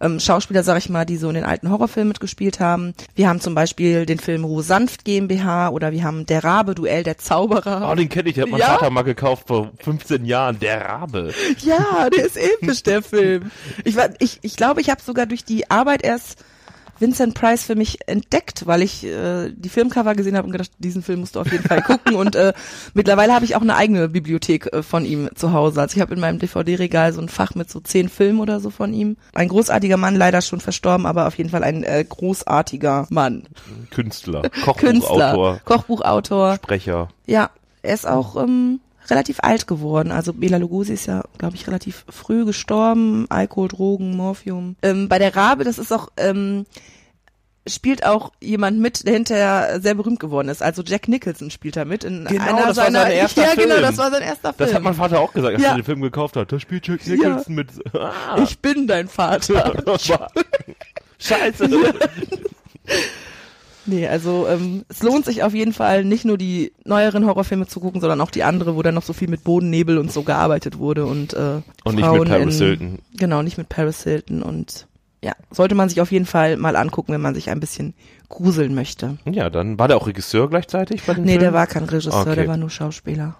[0.00, 2.94] ähm, Schauspieler, sag ich mal, die so in den alten Horrorfilmen mitgespielt haben.
[3.14, 7.02] Wir haben zum Beispiel den Film Ruhe Sanft GmbH oder wir haben Der Rabe, Duell
[7.02, 7.90] der Zauberer.
[7.90, 8.78] Oh, den kenne ich, den hat mein Ja?
[8.78, 10.58] Vater mal gekauft vor 15 Jahren.
[10.58, 11.32] Der Rabe.
[11.60, 13.50] Ja, der ist episch, der Film.
[13.84, 16.44] Ich, war, ich, ich glaube, ich habe sogar durch die Arbeit erst
[16.98, 21.02] Vincent Price für mich entdeckt, weil ich äh, die Filmcover gesehen habe und gedacht, diesen
[21.02, 22.14] Film musst du auf jeden Fall gucken.
[22.14, 22.52] Und äh,
[22.94, 25.80] mittlerweile habe ich auch eine eigene Bibliothek äh, von ihm zu Hause.
[25.80, 28.70] Also ich habe in meinem DVD-Regal so ein Fach mit so zehn Filmen oder so
[28.70, 29.16] von ihm.
[29.32, 33.44] Ein großartiger Mann, leider schon verstorben, aber auf jeden Fall ein äh, großartiger Mann.
[33.90, 34.42] Künstler.
[34.76, 35.60] Künstler, Kochbuchautor.
[35.64, 36.54] Kochbuchautor.
[36.56, 37.08] Sprecher.
[37.26, 37.50] Ja,
[37.82, 40.12] er ist auch ähm, relativ alt geworden.
[40.12, 43.26] Also Bela Lugosi ist ja, glaube ich, relativ früh gestorben.
[43.28, 44.76] Alkohol, Drogen, Morphium.
[44.82, 46.64] Ähm, bei der Rabe, das ist auch, ähm,
[47.66, 50.62] spielt auch jemand mit, der hinterher sehr berühmt geworden ist.
[50.62, 53.00] Also Jack Nicholson spielt da mit in Genau, einer das war seiner.
[53.02, 53.82] sein erster ja, genau, Film.
[53.82, 54.68] das war sein erster Film.
[54.68, 55.70] Das hat mein Vater auch gesagt, als Ja.
[55.70, 56.52] er den Film gekauft hat.
[56.52, 57.68] Da spielt Jack Nicholson mit.
[57.94, 59.82] Ah, ich bin dein Vater.
[61.18, 61.70] Scheiße.
[63.86, 67.80] Nee, also ähm, es lohnt sich auf jeden Fall nicht nur die neueren Horrorfilme zu
[67.80, 70.78] gucken, sondern auch die andere, wo dann noch so viel mit Bodennebel und so gearbeitet
[70.78, 72.98] wurde und äh, Und nicht Frauen mit Paris in, Hilton.
[73.16, 74.86] Genau, nicht mit Paris Hilton und
[75.22, 77.94] ja, sollte man sich auf jeden Fall mal angucken, wenn man sich ein bisschen
[78.28, 79.16] gruseln möchte.
[79.30, 81.40] Ja, dann war der auch Regisseur gleichzeitig bei dem Nee, Film?
[81.40, 82.34] der war kein Regisseur, Okay.
[82.34, 83.36] der war nur Schauspieler.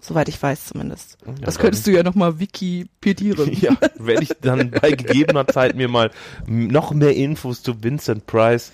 [0.00, 1.16] Soweit ich weiß zumindest.
[1.24, 3.50] Ja, das könntest du ja nochmal wikipedieren.
[3.60, 6.10] Ja, werde ich dann bei gegebener Zeit mir mal
[6.46, 8.70] noch mehr Infos zu Vincent Price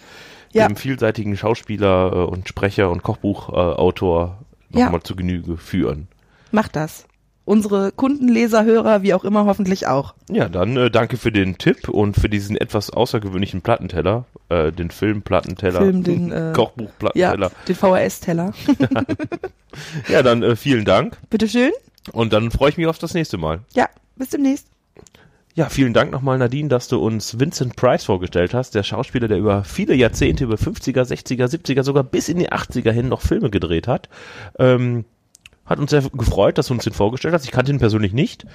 [0.52, 0.66] Ja.
[0.66, 4.38] dem vielseitigen Schauspieler äh, und Sprecher und Kochbuchautor
[4.72, 4.84] äh, Ja.
[4.86, 6.08] nochmal zu Genüge führen.
[6.52, 7.06] Macht das.
[7.46, 10.14] Unsere Kunden, Leser, Hörer, wie auch immer, hoffentlich auch.
[10.30, 14.90] Ja, dann äh, danke für den Tipp und für diesen etwas außergewöhnlichen Plattenteller, äh, den
[14.90, 17.50] Filmplattenteller, Film, den, äh, Ja, Kochbuchplattenteller.
[17.66, 18.52] den VHS-Teller.
[20.08, 21.70] Ja, dann äh, vielen Dank Bitteschön.
[22.12, 23.60] und dann freue ich mich auf das nächste Mal.
[23.74, 24.66] Ja, bis demnächst.
[25.54, 29.38] Ja, vielen Dank nochmal, Nadine, dass du uns Vincent Price vorgestellt hast, der Schauspieler, der
[29.38, 33.50] über viele Jahrzehnte, über 50er, 60er, 70er, sogar bis in die 80er hin noch Filme
[33.50, 34.08] gedreht hat.
[34.58, 35.04] Ähm,
[35.66, 37.44] hat uns sehr gefreut, dass du uns den vorgestellt hast.
[37.44, 38.46] Ich kannte ihn persönlich nicht,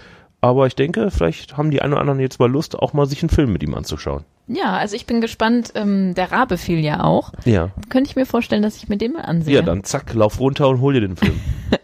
[0.45, 3.21] aber ich denke, vielleicht haben die einen oder anderen jetzt mal Lust, auch mal sich
[3.21, 4.23] einen Film mit ihm anzuschauen.
[4.47, 5.71] Ja, also ich bin gespannt.
[5.75, 7.31] Ähm, der Rabe fiel ja auch.
[7.45, 7.71] Ja.
[7.89, 9.55] Könnte ich mir vorstellen, dass ich mir den mal ansehe.
[9.55, 11.39] Ja, dann zack, lauf runter und hol dir den Film.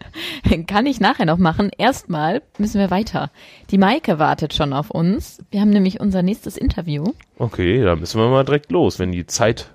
[0.66, 1.70] Kann ich nachher noch machen.
[1.76, 3.30] Erstmal müssen wir weiter.
[3.70, 5.38] Die Maike wartet schon auf uns.
[5.50, 7.04] Wir haben nämlich unser nächstes Interview.
[7.38, 8.98] Okay, dann müssen wir mal direkt los.
[8.98, 9.70] Wenn die Zeit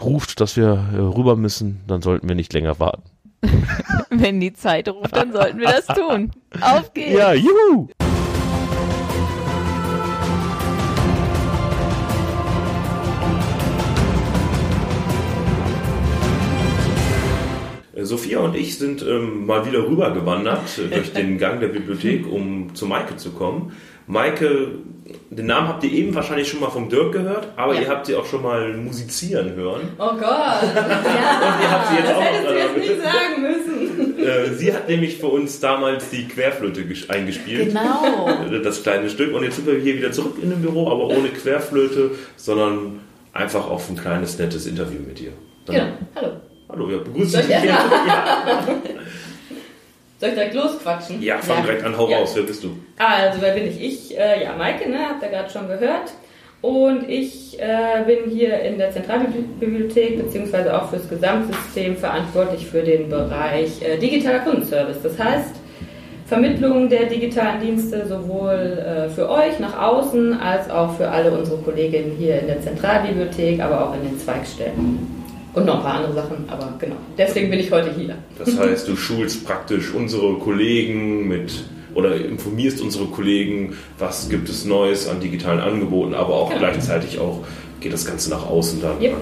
[0.00, 3.02] ruft, dass wir äh, rüber müssen, dann sollten wir nicht länger warten.
[4.10, 6.30] Wenn die Zeit ruft, dann sollten wir das tun.
[6.60, 7.12] Auf geht's.
[7.12, 7.88] Ja, juhu!
[18.08, 22.74] Sophia und ich sind ähm, mal wieder rübergewandert äh, durch den Gang der Bibliothek, um
[22.74, 23.72] zu Maike zu kommen.
[24.10, 24.68] Maike,
[25.30, 27.82] den Namen habt ihr eben wahrscheinlich schon mal vom Dirk gehört, aber Ja.
[27.82, 29.82] ihr habt sie auch schon mal musizieren hören.
[29.98, 30.18] Oh Gott.
[30.22, 34.14] Ja, Und ihr habt sie jetzt das auch hättest du jetzt nicht sagen müssen.
[34.18, 37.68] Äh, sie hat nämlich für uns damals die Querflöte ges- eingespielt.
[37.68, 38.28] Genau.
[38.62, 39.32] das kleine Stück.
[39.34, 42.98] Und jetzt sind wir hier wieder zurück in dem Büro, aber ohne Querflöte, sondern
[43.32, 45.30] einfach auf ein kleines, nettes Interview mit dir.
[45.66, 45.86] Dann, Genau.
[46.16, 46.28] Hallo.
[46.68, 47.56] Hallo, ja, begrüße Soll dich.
[47.56, 47.78] ich Ja,
[50.20, 51.22] Soll ich direkt losquatschen?
[51.22, 52.18] ja, fang direkt an, hau Ja.
[52.18, 52.32] raus.
[52.34, 52.70] Wer bist du?
[52.98, 53.80] Also, wer bin ich?
[53.80, 56.12] Ich, äh, ja, Maike, ne, habt ihr gerade schon gehört.
[56.60, 63.08] Und ich äh, bin hier in der Zentralbibliothek beziehungsweise auch fürs Gesamtsystem verantwortlich für den
[63.08, 65.00] Bereich äh, digitaler Kundenservice.
[65.00, 65.54] Das heißt,
[66.26, 68.54] Vermittlung der digitalen Dienste sowohl
[68.84, 73.60] äh, für euch nach außen als auch für alle unsere Kolleginnen hier in der Zentralbibliothek,
[73.60, 75.17] aber auch in den Zweigstellen.
[75.58, 76.96] Und noch ein paar andere Sachen, aber genau.
[77.16, 78.16] Deswegen bin ich heute hier.
[78.38, 84.64] Das heißt, du schulst praktisch unsere Kollegen mit oder informierst unsere Kollegen, was gibt es
[84.64, 86.60] Neues an digitalen Angeboten, aber auch Genau.
[86.60, 87.40] gleichzeitig auch
[87.80, 89.14] geht das Ganze nach außen dann Yep.
[89.14, 89.20] an,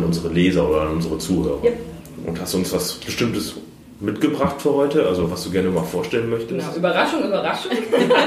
[0.00, 1.62] an unsere Leser oder an unsere Zuhörer.
[1.64, 1.78] Yep.
[2.26, 3.54] Und hast du uns was Bestimmtes
[4.00, 6.60] mitgebracht für heute, also was du gerne mal vorstellen möchtest?
[6.66, 6.76] Genau.
[6.76, 7.70] Überraschung, Überraschung.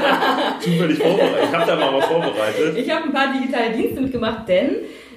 [0.60, 1.38] Zufällig vorbereitet.
[1.48, 2.76] Ich habe da mal was vorbereitet.
[2.76, 4.70] Ich habe ein paar digitale Dienste mitgemacht, denn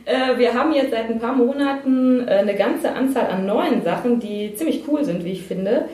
[0.05, 4.19] äh, wir haben jetzt seit ein paar Monaten äh, eine ganze Anzahl an neuen Sachen,
[4.19, 5.85] die ziemlich cool sind, wie ich finde.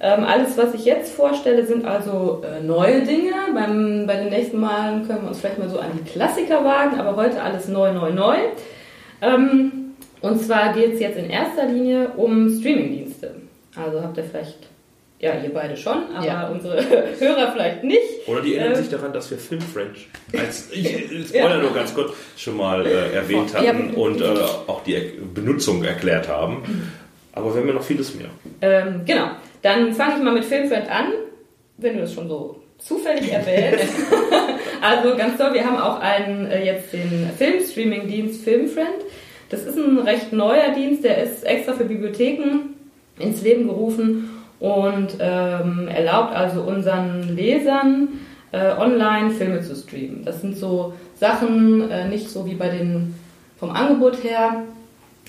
[0.00, 3.32] Ähm, alles, was ich jetzt vorstelle, sind also äh, neue Dinge.
[3.54, 7.00] Beim, bei den nächsten Malen können wir uns vielleicht mal so an die Klassiker wagen,
[7.00, 8.36] aber heute alles neu, neu, neu.
[9.22, 13.34] Ähm, und zwar geht es jetzt in erster Linie um Streamingdienste.
[13.76, 14.68] Also habt ihr vielleicht,
[15.24, 16.48] ja, ihr beide schon, aber Ja.
[16.48, 16.76] unsere
[17.18, 18.00] Hörer vielleicht nicht.
[18.26, 18.82] Oder die erinnern Ähm.
[18.84, 20.08] sich daran, dass wir Film French
[20.38, 20.88] als ich
[21.28, 21.62] Spoiler Ja.
[21.62, 23.60] nur ganz kurz schon mal äh, erwähnt Ja.
[23.68, 24.24] hatten und äh,
[24.66, 26.62] auch die Er- Benutzung erklärt haben.
[27.32, 28.28] Aber wir haben ja noch vieles mehr.
[28.60, 29.30] Ähm, genau.
[29.62, 31.06] Dann fange ich mal mit Filmfriend an,
[31.78, 33.92] wenn du das schon so zufällig erwähnst.
[34.80, 38.88] also ganz toll, wir haben auch einen äh, jetzt den Filmstreaming-Dienst Filmfriend.
[39.50, 42.74] Das ist ein recht neuer Dienst, der ist extra für Bibliotheken
[43.18, 44.30] ins Leben gerufen
[44.64, 48.08] und ähm, erlaubt also unseren Lesern
[48.50, 50.24] äh, online Filme zu streamen.
[50.24, 53.14] Das sind so Sachen, äh, nicht so wie bei den
[53.58, 54.62] vom Angebot her,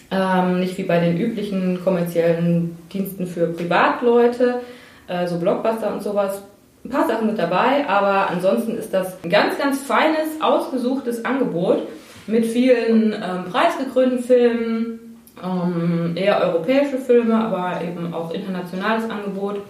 [0.10, 4.62] ähm, nicht wie bei den üblichen kommerziellen Diensten für Privatleute,
[5.08, 6.42] äh, so Blockbuster und sowas.
[6.86, 11.80] Ein paar Sachen sind dabei, aber ansonsten ist das ein ganz, ganz feines, ausgesuchtes Angebot
[12.26, 15.05] mit vielen ähm, preisgekrönten Filmen,
[15.44, 19.62] ähm, eher europäische Filme, aber eben auch internationales Angebot.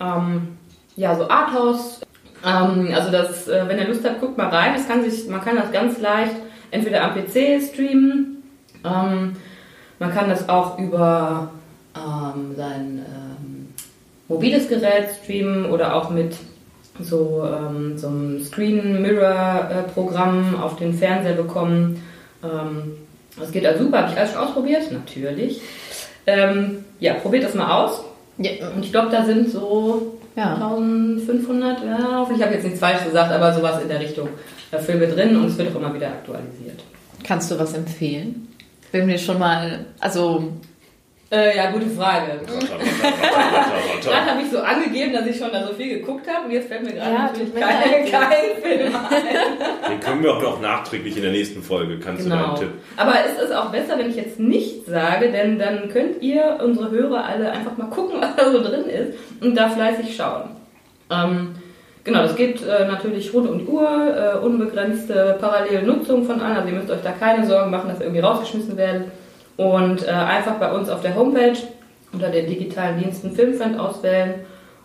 [0.00, 0.56] Ähm,
[0.96, 2.00] ja, so Arthouse.
[2.44, 4.74] Ähm, also das, äh, wenn ihr Lust habt, guckt mal rein.
[4.74, 6.36] Das kann sich, man kann das ganz leicht
[6.70, 8.42] entweder am PC streamen.
[8.84, 9.36] Ähm,
[9.98, 11.50] man kann das auch über
[11.96, 13.68] ähm, sein ähm,
[14.28, 16.36] mobiles Gerät streamen oder auch mit
[17.00, 17.44] so,
[17.96, 22.00] so einem Screen Mirror Programm auf den Fernseher bekommen.
[22.40, 22.92] Ähm,
[23.38, 25.60] das geht also super, habe ich alles schon ausprobiert, natürlich.
[26.26, 28.02] Ähm, ja, probiert das mal aus.
[28.38, 28.50] Ja.
[28.74, 30.54] Und ich glaube, da sind so Ja.
[30.54, 34.28] 1500, ja, hoffentlich habe ich jetzt nichts falsch gesagt, aber sowas in der Richtung
[34.72, 36.80] äh, Filme drin und es wird auch immer wieder aktualisiert.
[37.22, 38.48] Kannst du was empfehlen?
[38.92, 40.52] Wenn wir schon mal, also
[41.34, 42.40] Äh, ja, gute Frage.
[42.46, 46.68] Gerade habe ich so angegeben, dass ich schon da so viel geguckt habe und jetzt
[46.68, 49.90] fällt mir gerade Ja, natürlich kein, kein Film ein.
[49.90, 51.98] Den können wir auch noch nachträglich in der nächsten Folge.
[51.98, 52.46] Kannst du Genau.
[52.48, 52.68] deinen Tipp?
[52.96, 56.90] Aber es ist auch besser, wenn ich jetzt nicht sage, denn dann könnt ihr, unsere
[56.90, 60.50] Hörer, alle einfach mal gucken, was da so drin ist und da fleißig schauen.
[61.10, 61.56] Ähm,
[62.04, 66.56] genau, das geht äh, natürlich rund um die Uhr, äh, unbegrenzte parallele Nutzung von allen,
[66.58, 69.08] also ihr müsst euch da keine Sorgen machen, dass ihr irgendwie rausgeschmissen werdet.
[69.56, 71.56] Und äh, einfach bei uns auf der Homepage
[72.12, 74.34] unter den digitalen Diensten Filmfriend auswählen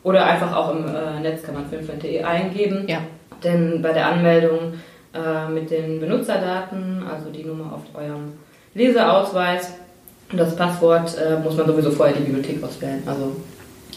[0.03, 2.85] oder einfach auch im äh, Netz kann man filmfriend.de eingeben.
[2.87, 2.99] Ja.
[3.43, 4.73] Denn bei der Anmeldung
[5.13, 8.33] äh, mit den Benutzerdaten, also die Nummer auf eurem
[8.73, 9.73] Leseausweis
[10.31, 13.01] und das Passwort, äh, muss man sowieso vorher die Bibliothek auswählen.
[13.05, 13.35] Also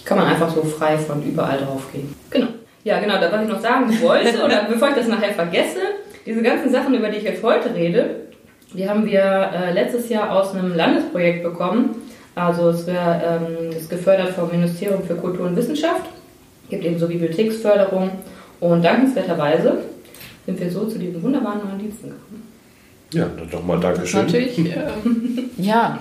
[0.05, 2.15] kann man einfach so frei von überall drauf gehen.
[2.31, 2.49] Genau.
[2.85, 5.79] Ja, genau, das, was ich noch sagen wollte, oder bevor ich das nachher vergesse,
[6.27, 8.23] diese ganzen Sachen, über die ich jetzt heute rede,
[8.75, 11.91] die haben wir äh, letztes Jahr aus einem Landesprojekt bekommen.
[12.35, 16.03] Also es wär, ähm, ist gefördert vom Ministerium für Kultur und Wissenschaft,
[16.71, 18.11] gibt eben so Bibliotheksförderung
[18.61, 19.79] und dankenswerterweise
[20.47, 22.49] sind wir so zu diesen wunderbaren neuen Diensten gekommen.
[23.13, 24.47] Ja, dann doch mal Das ist Dankeschön.
[24.47, 24.83] natürlich, äh,
[25.63, 25.99] ja,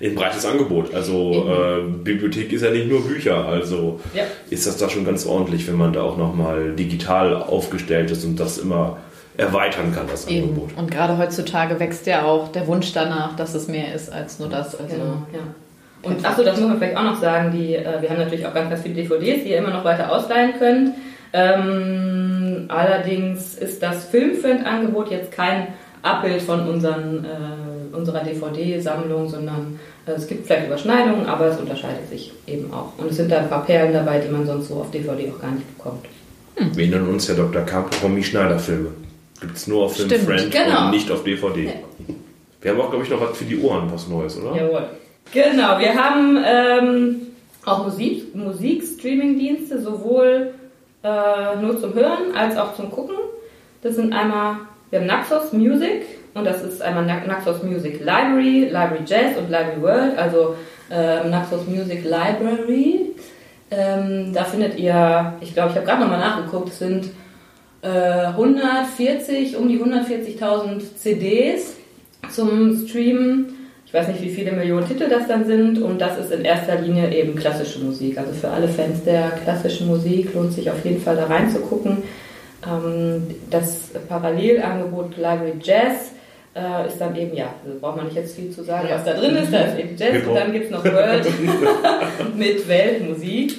[0.00, 0.94] Ein breites Angebot.
[0.94, 4.22] Also äh, Bibliothek ist ja nicht nur Bücher, also Ja.
[4.48, 8.40] ist das da schon ganz ordentlich, wenn man da auch nochmal digital aufgestellt ist und
[8.40, 8.96] das immer
[9.36, 10.48] erweitern kann, das eben.
[10.48, 10.70] Angebot.
[10.76, 14.48] Und gerade heutzutage wächst ja auch der Wunsch danach, dass es mehr ist als nur
[14.48, 14.74] das.
[14.74, 15.40] Also, Genau, ja.
[16.02, 18.54] Und achso, das muss man vielleicht auch noch sagen, die, äh, wir haben natürlich auch
[18.54, 20.94] ganz, ganz viele DVDs, die ihr immer noch weiter ausleihen könnt.
[21.32, 25.68] Ähm, allerdings ist das Filmfriend-Angebot jetzt kein
[26.02, 32.08] Abbild von unseren, äh, unserer DVD-Sammlung, sondern äh, es gibt vielleicht Überschneidungen, aber es unterscheidet
[32.08, 32.92] sich eben auch.
[32.98, 35.40] Und es sind da ein paar Perlen dabei, die man sonst so auf DVD auch
[35.40, 36.06] gar nicht bekommt.
[36.74, 37.62] Wir nennen uns ja Dr.
[37.62, 37.84] K.
[38.02, 38.90] Romy Schneider Filme.
[39.40, 40.84] Gibt es nur auf Stimmt, Filmfriend genau.
[40.86, 41.72] und nicht auf DVD.
[42.60, 44.56] Wir haben auch, glaube ich, noch was für die Ohren, was Neues, oder?
[44.56, 44.86] Jawohl.
[45.32, 47.16] Genau, wir haben ähm,
[47.64, 50.52] auch Musik, Musikstreaming-Dienste, sowohl
[51.02, 53.16] äh, nur zum Hören als auch zum Gucken.
[53.82, 54.56] Das sind einmal,
[54.90, 56.02] wir haben Naxos Music
[56.34, 60.54] und das ist einmal Na- Naxos Music Library, Library Jazz und Library World, also
[60.90, 63.12] äh, Naxos Music Library.
[63.70, 67.10] Ähm, da findet ihr, ich glaube, ich habe gerade nochmal nachgeguckt, sind
[67.82, 71.76] äh, 140, um die 140.000 CDs
[72.30, 73.54] zum Streamen.
[73.86, 76.80] Ich weiß nicht, wie viele Millionen Titel das dann sind und das ist in erster
[76.80, 78.18] Linie eben klassische Musik.
[78.18, 82.02] Also für alle Fans der klassischen Musik lohnt sich auf jeden Fall da reinzugucken.
[82.66, 86.10] Ähm, das Parallelangebot Library Jazz
[86.56, 89.12] äh, ist dann eben, ja, also braucht man nicht jetzt viel zu sagen, was da
[89.12, 89.52] drin ist.
[89.52, 91.26] Da ist eben Jazz und dann gibt es noch World
[92.34, 93.58] mit Weltmusik.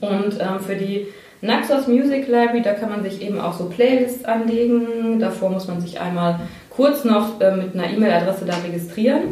[0.00, 1.08] Und ähm, für die
[1.46, 5.18] Naxos Music Library, da kann man sich eben auch so Playlists anlegen.
[5.20, 9.22] Davor muss man sich einmal kurz noch äh, mit einer E-Mail-Adresse da registrieren,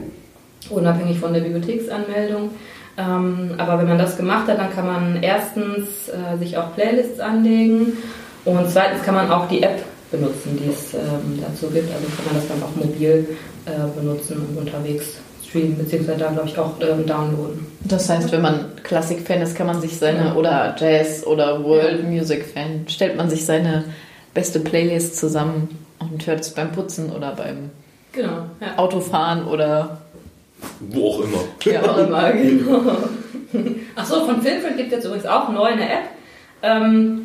[0.70, 2.50] unabhängig von der Bibliotheksanmeldung.
[2.96, 7.18] Ähm, aber wenn man das gemacht hat, dann kann man erstens äh, sich auch Playlists
[7.18, 7.98] anlegen
[8.44, 11.92] und zweitens kann man auch die App benutzen, die es ähm, dazu gibt.
[11.92, 15.18] Also kann man das dann auch mobil äh, benutzen und unterwegs
[15.54, 17.66] streamen, beziehungsweise da glaube ich auch ähm, downloaden.
[17.84, 22.86] Das heißt, wenn man Klassik-Fan ist, kann man sich seine, oder Jazz- oder World Music-Fan,
[22.88, 23.84] stellt man sich seine
[24.32, 25.68] beste Playlist zusammen
[26.00, 27.70] und hört es beim Putzen oder beim
[28.12, 28.76] Genau, ja.
[28.76, 29.98] Autofahren oder
[30.80, 31.38] Wo auch immer.
[31.64, 32.80] ja, Auch immer, genau.
[33.96, 36.04] Achso, von Filmfriend gibt es jetzt übrigens auch neu eine App.
[36.62, 37.23] Ähm,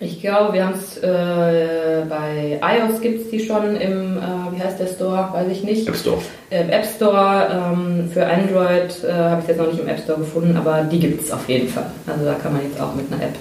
[0.00, 4.20] ich glaube, wir haben es äh, bei iOS gibt es die schon im, äh,
[4.52, 5.86] wie heißt der Store, weiß ich nicht.
[5.86, 6.18] App Store.
[6.48, 10.18] Im App Store ähm, für Android äh, habe ich jetzt noch nicht im App Store
[10.18, 11.90] gefunden, aber die gibt es auf jeden Fall.
[12.06, 13.34] Also da kann man jetzt auch mit einer App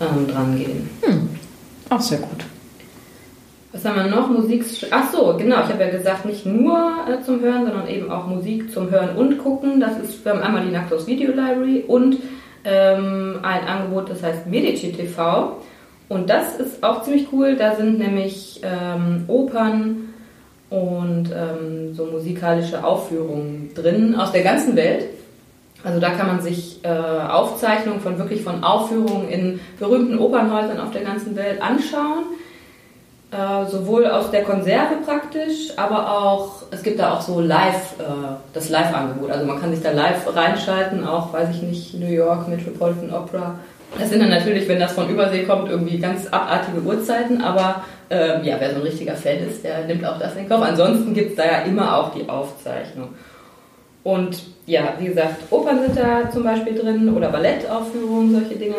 [0.00, 0.88] ähm, dran gehen.
[1.90, 2.44] auch sehr gut.
[3.72, 4.30] Was haben wir noch?
[4.30, 4.64] Musik.
[4.90, 5.56] Ach so, genau.
[5.64, 9.16] Ich habe ja gesagt, nicht nur äh, zum Hören, sondern eben auch Musik zum Hören
[9.16, 9.80] und Gucken.
[9.80, 12.18] Das ist, wir haben einmal die Nacktos Video Library und
[12.64, 15.56] ähm, ein Angebot, das heißt Medici TV.
[16.08, 17.56] Und das ist auch ziemlich cool.
[17.56, 20.14] Da sind nämlich ähm, Opern
[20.70, 25.08] und ähm, so musikalische Aufführungen drin aus der ganzen Welt.
[25.84, 30.90] Also da kann man sich äh, Aufzeichnungen von wirklich von Aufführungen in berühmten Opernhäusern auf
[30.90, 32.24] der ganzen Welt anschauen.
[33.32, 38.04] Äh, sowohl aus der Konserve praktisch, aber auch, es gibt da auch so live, äh,
[38.52, 39.30] das Live-Angebot.
[39.30, 43.58] Also man kann sich da live reinschalten, auch, weiß ich nicht, New York, Metropolitan Opera.
[43.98, 48.44] Das sind dann natürlich, wenn das von Übersee kommt, irgendwie ganz abartige Uhrzeiten, aber ähm,
[48.44, 50.62] ja, wer so ein richtiger Fan ist, der nimmt auch das in Kauf.
[50.62, 53.08] Ansonsten gibt es da ja immer auch die Aufzeichnung.
[54.04, 58.76] Und ja, wie gesagt, Opern sind da zum Beispiel drin oder Ballettaufführungen, solche Dinge.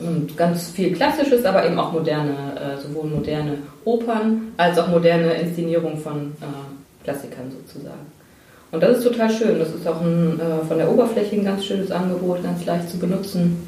[0.00, 5.32] Und ganz viel Klassisches, aber eben auch moderne, äh, sowohl moderne Opern als auch moderne
[5.34, 8.06] Inszenierung von äh, Klassikern sozusagen.
[8.70, 9.58] Und das ist total schön.
[9.58, 12.98] Das ist auch ein, äh, von der Oberfläche ein ganz schönes Angebot, ganz leicht zu
[12.98, 13.67] benutzen.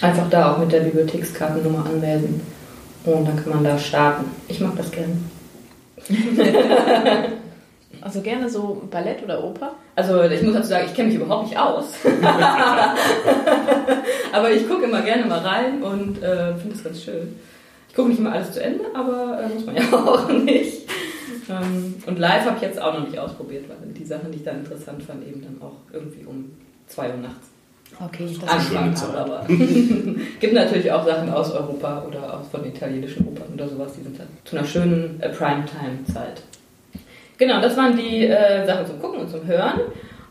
[0.00, 2.40] Einfach da auch mit der Bibliothekskartennummer anmelden.
[3.04, 4.24] Und dann kann man da starten.
[4.48, 5.16] Ich mag das gerne.
[8.04, 9.76] Also gerne so Ballett oder Oper?
[9.96, 11.86] Also ich muss dazu sagen, ich kenne mich überhaupt nicht aus.
[14.32, 17.34] aber ich gucke immer gerne mal rein und äh, finde es ganz schön.
[17.88, 20.86] Ich gucke nicht immer alles zu Ende, aber äh, muss man ja auch nicht.
[21.48, 24.44] Ähm, und live habe ich jetzt auch noch nicht ausprobiert, weil die Sachen, die ich
[24.44, 26.52] dann interessant fand, eben dann auch irgendwie um
[26.88, 27.53] 2 Uhr nachts
[28.00, 29.18] Okay, das angefangen habe.
[29.18, 29.44] Aber
[30.40, 34.18] gibt natürlich auch Sachen aus Europa oder aus von italienischen Opern oder sowas, die sind
[34.18, 36.42] dann zu einer schönen äh, Primetime-Zeit.
[37.38, 39.80] Genau, das waren die äh, Sachen zum Gucken und zum Hören.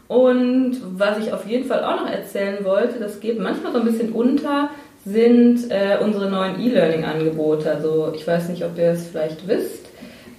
[0.08, 3.86] Und was ich auf jeden Fall auch noch erzählen wollte, das geht manchmal so ein
[3.86, 4.70] bisschen unter,
[5.06, 7.72] sind äh, unsere neuen E-Learning-Angebote.
[7.72, 9.86] Also ich weiß nicht, ob ihr es vielleicht wisst.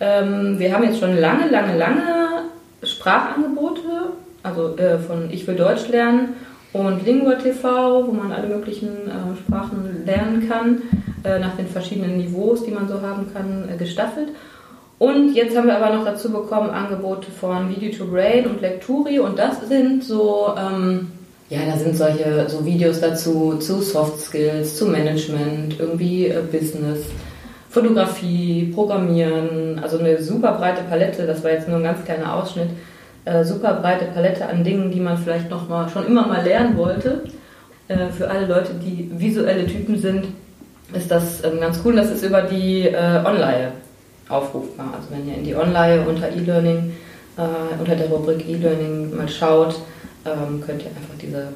[0.01, 2.03] Ähm, wir haben jetzt schon lange, lange, lange
[2.83, 4.12] Sprachangebote,
[4.43, 6.35] also äh, von Ich will Deutsch lernen
[6.75, 10.83] und Lingua TV, wo man alle möglichen äh, Sprachen lernen kann,
[11.22, 14.31] äh, nach den verschiedenen Niveaus, die man so haben kann, äh, gestaffelt.
[14.99, 19.20] Und jetzt haben wir aber noch dazu bekommen Angebote von Video to Brain und Lecturi.
[19.20, 21.12] Und das sind so, ähm,
[21.49, 27.05] ja, da sind solche so Videos dazu zu Soft Skills, zu Management, irgendwie äh, Business,
[27.70, 32.70] Fotografie, Programmieren, also eine super breite Palette, das war jetzt nur ein ganz kleiner Ausschnitt,
[33.25, 36.77] äh, super breite Palette an Dingen, die man vielleicht noch mal schon immer mal lernen
[36.77, 37.25] wollte.
[37.89, 40.27] Äh, für alle Leute, die visuelle Typen sind,
[40.93, 41.97] ist das ähm, ganz cool.
[41.97, 43.72] Das ist über die äh, Online
[44.29, 44.95] aufrufbar.
[44.97, 46.93] Also wenn ihr in die Online unter E-Learning,
[47.37, 49.77] äh, unter der Rubrik E-Learning mal schaut,
[50.25, 51.49] ähm, könnt ihr einfach diese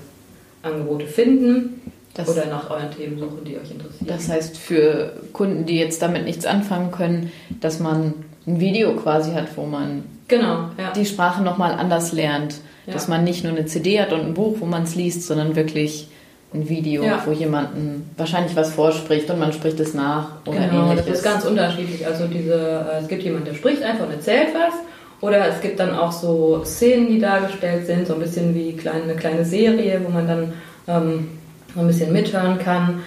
[0.63, 1.81] Angebote finden
[2.15, 4.07] Das- oder nach euren Themen suchen, die euch interessieren.
[4.07, 8.15] Das heißt für Kunden, die jetzt damit nichts anfangen können, dass man
[8.47, 10.93] ein Video quasi hat, wo man genau, ja.
[10.95, 12.57] die Sprache nochmal anders lernt.
[12.87, 12.95] Ja.
[12.95, 15.57] Dass man nicht nur eine CD hat und ein Buch, wo man es liest, sondern
[15.57, 16.09] wirklich
[16.55, 17.23] ein Video, Ja.
[17.27, 21.19] wo jemanden wahrscheinlich was vorspricht und man spricht es nach oder Genau, das ähnliches.
[21.19, 22.07] ist ganz unterschiedlich.
[22.07, 24.75] Also diese, äh, es gibt jemanden, der spricht einfach und erzählt was.
[25.21, 29.03] Oder es gibt dann auch so Szenen, die dargestellt sind, so ein bisschen wie kleine,
[29.03, 30.53] eine kleine Serie, wo man dann
[30.87, 31.29] ähm,
[31.75, 33.01] so ein bisschen mithören kann.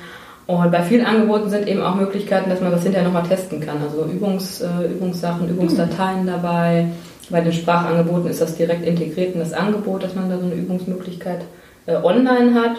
[0.45, 3.77] Und bei vielen Angeboten sind eben auch Möglichkeiten, dass man das hinterher nochmal testen kann.
[3.81, 6.87] Also Übungs, äh, Übungssachen, Übungsdateien dabei.
[7.31, 10.55] Bei den Sprachangeboten ist das direkt integriert in das Angebot, dass man da so eine
[10.55, 11.41] Übungsmöglichkeit
[11.85, 12.77] äh, online hat.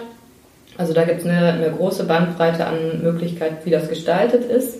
[0.78, 4.78] Also da gibt es eine, eine große Bandbreite an Möglichkeiten, wie das gestaltet ist.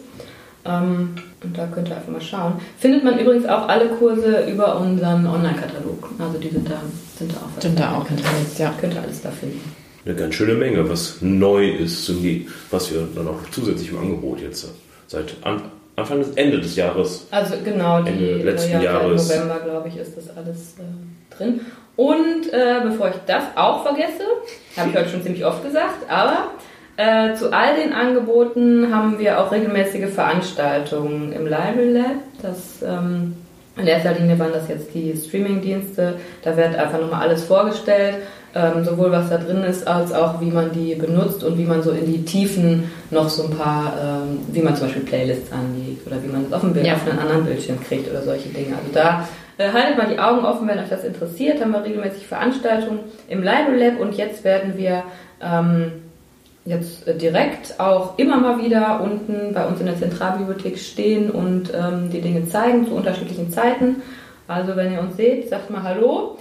[0.64, 2.54] Ähm, und da könnt ihr einfach mal schauen.
[2.78, 6.10] Findet man übrigens auch alle Kurse über unseren Online-Katalog.
[6.18, 6.80] Also die sind da,
[7.18, 7.60] sind da auch.
[7.60, 8.72] Sind da auch hinterlegt, ja.
[8.80, 9.60] Könnt ihr alles da finden.
[10.04, 12.10] Eine ganz schöne Menge, was neu ist,
[12.70, 14.68] was wir dann auch zusätzlich im Angebot jetzt
[15.06, 15.62] seit an,
[16.02, 17.26] Anfang des Ende des Jahres.
[17.30, 19.28] Also genau, die Ende letzten ja, Jahres.
[19.28, 21.60] November, glaube ich, ist das alles äh, drin.
[21.96, 24.24] Und äh, bevor ich das auch vergesse,
[24.76, 26.50] habe ich heute schon ziemlich oft gesagt, aber
[26.96, 32.16] äh, zu all den Angeboten haben wir auch regelmäßige Veranstaltungen im Library Lab.
[32.40, 33.36] Das, ähm,
[33.76, 36.14] in erster Linie waren das jetzt die Streaming-Dienste.
[36.42, 38.16] Da wird einfach nochmal alles vorgestellt,
[38.54, 41.82] ähm, sowohl was da drin ist, als auch wie man die benutzt und wie man
[41.82, 46.06] so in die Tiefen noch so ein paar, ähm, wie man zum Beispiel Playlists anlegt
[46.06, 46.94] oder wie man es auf, dem Bild, Ja.
[46.94, 48.76] auf einen anderen Bildschirm kriegt oder solche Dinge.
[48.76, 49.26] Also da
[49.58, 51.60] äh, haltet mal die Augen offen, wenn euch das interessiert.
[51.62, 55.02] Haben wir regelmäßig Veranstaltungen im Library Lab und jetzt werden wir
[55.42, 55.92] ähm,
[56.64, 61.72] jetzt äh, direkt auch immer mal wieder unten bei uns in der Zentralbibliothek stehen und
[61.74, 63.96] ähm, die Dinge zeigen zu unterschiedlichen Zeiten.
[64.46, 66.36] Also wenn ihr uns seht, sagt mal Hallo.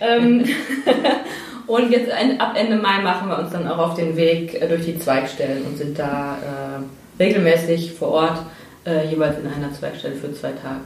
[0.00, 0.44] ähm,
[1.66, 4.84] und jetzt ab Ende Mai machen wir uns dann auch auf den Weg äh, durch
[4.84, 8.38] die Zweigstellen und sind da äh, regelmäßig vor Ort,
[8.86, 10.80] äh, jeweils in einer Zweigstelle für zwei Tage.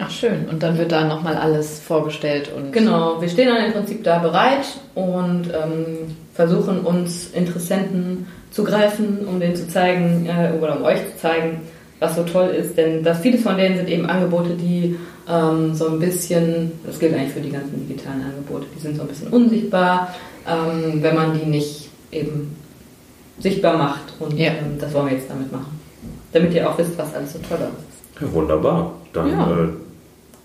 [0.00, 0.48] Ach schön.
[0.48, 4.18] Und dann wird da nochmal alles vorgestellt und Genau, wir stehen dann im Prinzip da
[4.18, 10.84] bereit und ähm, versuchen uns Interessenten zu greifen, um denen zu zeigen äh, oder um
[10.84, 11.62] euch zu zeigen,
[11.98, 12.76] was so toll ist.
[12.76, 14.96] Denn das, vieles von denen sind eben Angebote, die
[15.28, 19.02] ähm, so ein bisschen, das gilt eigentlich für die ganzen digitalen Angebote, die sind so
[19.02, 20.14] ein bisschen unsichtbar,
[20.46, 22.56] ähm, wenn man die nicht eben
[23.38, 24.14] sichtbar macht.
[24.18, 24.48] Und Ja.
[24.52, 25.78] ähm, das wollen wir jetzt damit machen.
[26.32, 28.22] Damit ihr auch wisst, was alles so toll ist.
[28.22, 28.92] Ja, wunderbar.
[29.12, 29.50] Dann Ja.
[29.64, 29.68] äh,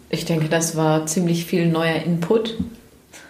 [0.10, 2.56] ich denke, das war ziemlich viel neuer Input.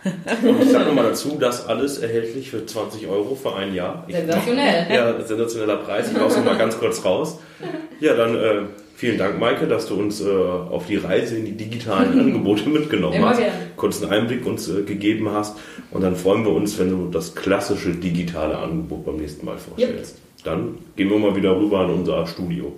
[0.03, 4.03] Und ich sage nochmal dazu, das alles erhältlich für 20 Euro für ein Jahr.
[4.07, 4.85] Ich- Sensationell.
[4.93, 6.11] Ja, sensationeller Preis.
[6.11, 7.37] Ich lasse mal ganz kurz raus.
[8.01, 8.61] Ja, dann äh,
[9.03, 13.15] vielen Dank, Maike, dass du uns äh, auf die Reise in die digitalen Angebote mitgenommen
[13.15, 13.39] Immer hast.
[13.39, 13.53] gerne.
[13.75, 15.57] Kurz einen Einblick uns äh, gegeben hast.
[15.91, 20.19] Und dann freuen wir uns, wenn du das klassische digitale Angebot beim nächsten Mal vorstellst.
[20.45, 22.71] Dann gehen wir mal wieder rüber in unser Studio.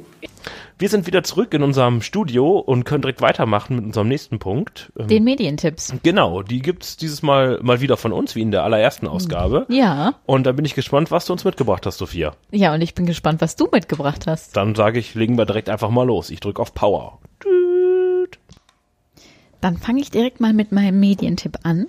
[0.78, 4.92] Wir sind wieder zurück in unserem Studio und können direkt weitermachen mit unserem nächsten Punkt.
[5.00, 5.94] Ähm, Den Medientipps.
[6.04, 9.66] Genau, die gibt's dieses Mal mal wieder von uns, wie in der allerersten Ausgabe.
[9.70, 12.34] Ja, Und da bin ich gespannt, was du uns mitgebracht hast, Sophia.
[12.52, 14.58] ja, und ich bin gespannt, was du mitgebracht hast.
[14.58, 16.30] Dann sage ich, legen wir direkt einfach mal los.
[16.30, 17.20] Ich drücke auf Power.
[17.40, 18.38] Tüt.
[19.62, 21.88] Dann fange ich direkt mal mit meinem Medientipp an.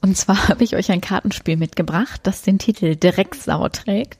[0.00, 4.18] Und zwar habe ich euch ein Kartenspiel mitgebracht, das den Titel Drecksau trägt.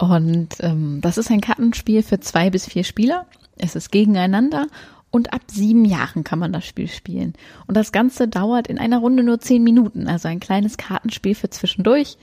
[0.00, 3.26] Und ähm, das ist ein Kartenspiel für zwei bis vier Spieler.
[3.58, 4.66] Es ist gegeneinander
[5.10, 7.34] und ab sieben Jahren kann man das Spiel spielen.
[7.66, 11.50] Und das Ganze dauert in einer Runde nur zehn Minuten, also ein kleines Kartenspiel für
[11.50, 12.16] zwischendurch.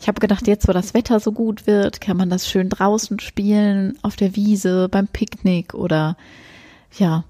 [0.00, 3.20] Ich habe gedacht, jetzt wo das Wetter so gut wird, kann man das schön draußen
[3.20, 6.16] spielen, auf der Wiese, beim Picknick oder
[6.98, 7.24] ja,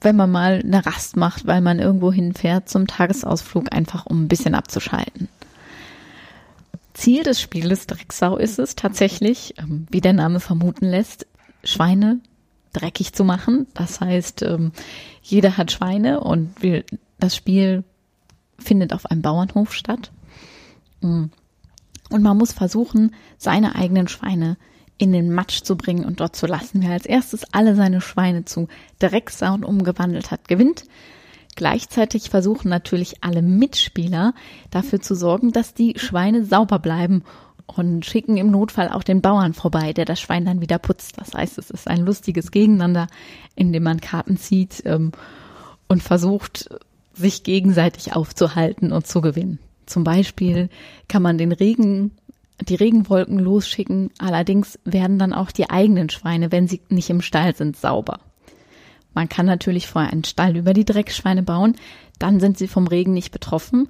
[0.00, 4.28] wenn man mal eine Rast macht, weil man irgendwo hinfährt zum Tagesausflug, einfach um ein
[4.28, 5.28] bisschen abzuschalten.
[7.00, 11.26] Ziel des Spieles Drecksau ist es tatsächlich, ähm, wie der Name vermuten lässt,
[11.64, 12.20] Schweine
[12.74, 13.66] dreckig zu machen.
[13.72, 14.72] Das heißt, ähm,
[15.22, 16.54] jeder hat Schweine und
[17.18, 17.84] das Spiel
[18.58, 20.12] findet auf einem Bauernhof statt.
[21.00, 21.24] Mm.
[22.10, 24.58] Und man muss versuchen, seine eigenen Schweine
[24.98, 26.82] in den Matsch zu bringen und dort zu lassen.
[26.82, 30.84] Wer als erstes alle seine Schweine zu Drecksauen umgewandelt hat, gewinnt.
[31.56, 34.34] Gleichzeitig versuchen natürlich alle Mitspieler
[34.70, 37.24] dafür zu sorgen, dass die Schweine sauber bleiben
[37.66, 41.18] und schicken im Notfall auch den Bauern vorbei, der das Schwein dann wieder putzt.
[41.18, 43.06] Das heißt, es ist ein lustiges Gegeneinander,
[43.54, 45.12] in dem man Karten zieht ähm,
[45.88, 46.68] und versucht,
[47.14, 49.58] sich gegenseitig aufzuhalten und zu gewinnen.
[49.86, 50.68] Zum Beispiel
[51.08, 52.12] kann man den Regen,
[52.60, 54.10] die Regenwolken losschicken.
[54.18, 58.20] Allerdings werden dann auch die eigenen Schweine, wenn sie nicht im Stall sind, sauber.
[59.14, 61.76] Man kann natürlich vorher einen Stall über die Dreckschweine bauen,
[62.18, 63.88] dann sind sie vom Regen nicht betroffen,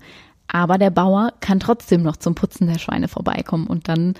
[0.48, 4.14] aber der Bauer kann trotzdem noch zum Putzen der Schweine vorbeikommen und dann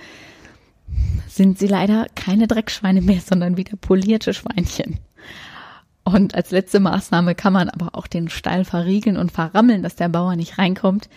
[1.27, 4.99] sind sie leider keine Dreckschweine mehr, sondern wieder polierte Schweinchen.
[6.03, 10.09] Und als letzte Maßnahme kann man aber auch den Stall verriegeln und verrammeln, dass der
[10.09, 11.09] Bauer nicht reinkommt.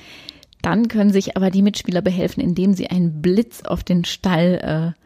[0.62, 5.00] Dann können sich aber die Mitspieler behelfen, indem sie einen Blitz auf den Stall äh,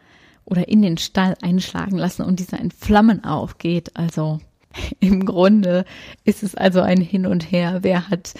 [0.45, 3.95] oder in den Stall einschlagen lassen und dieser in Flammen aufgeht.
[3.95, 4.39] Also
[4.99, 5.85] im Grunde
[6.23, 7.79] ist es also ein Hin und Her.
[7.81, 8.33] Wer hat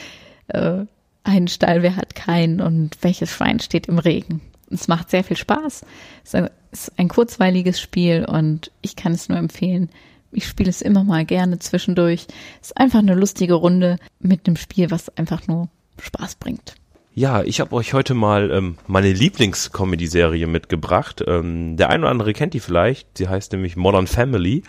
[0.49, 0.85] äh,
[1.23, 4.41] einen Stall, wer hat keinen und welches Schwein steht im Regen.
[4.71, 5.83] Es macht sehr viel Spaß.
[6.23, 6.33] Es
[6.71, 9.89] ist ein kurzweiliges Spiel und ich kann es nur empfehlen.
[10.31, 12.27] Ich spiele es immer mal gerne zwischendurch.
[12.61, 15.69] Es ist einfach eine lustige Runde mit einem Spiel, was einfach nur
[15.99, 16.75] Spaß bringt.
[17.15, 21.23] Ja, ich habe euch heute mal ähm, meine Lieblings-Comedy-Serie mitgebracht.
[21.27, 23.17] Ähm, der eine oder andere kennt die vielleicht.
[23.17, 24.63] Sie heißt nämlich Modern Family.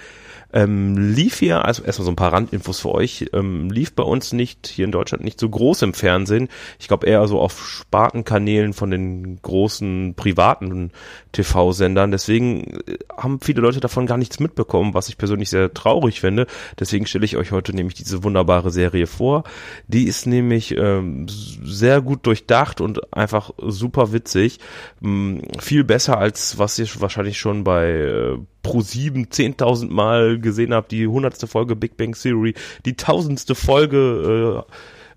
[0.52, 4.32] Ähm, lief hier, also erstmal so ein paar Randinfos für euch, ähm, lief bei uns
[4.32, 6.48] nicht, hier in Deutschland nicht so groß im Fernsehen.
[6.78, 10.90] Ich glaube eher so auf Spartenkanälen von den großen privaten
[11.32, 12.10] TV-Sendern.
[12.10, 16.46] Deswegen äh, haben viele Leute davon gar nichts mitbekommen, was ich persönlich sehr traurig finde.
[16.78, 19.44] Deswegen stelle ich euch heute nämlich diese wunderbare Serie vor.
[19.86, 24.58] Die ist nämlich ähm, sehr gut durchdacht und einfach super witzig.
[25.02, 30.74] Ähm, viel besser als was ihr wahrscheinlich schon bei äh, pro sieben 10.000 Mal gesehen
[30.74, 32.54] habt, die hundertste Folge Big Bang Theory,
[32.84, 34.64] die tausendste Folge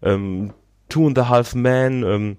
[0.03, 0.53] äh, ähm,
[0.89, 2.37] Two and a Half Man, ähm,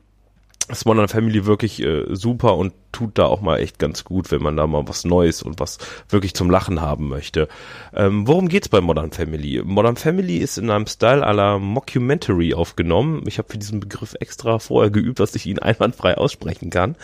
[0.71, 4.43] ist Modern Family wirklich äh, super und tut da auch mal echt ganz gut, wenn
[4.43, 7.49] man da mal was Neues und was wirklich zum Lachen haben möchte.
[7.93, 9.61] Ähm, worum geht's bei Modern Family?
[9.65, 13.25] Modern Family ist in einem Style aller Mockumentary aufgenommen.
[13.27, 16.97] Ich habe für diesen Begriff extra vorher geübt, dass ich ihn einwandfrei aussprechen kann.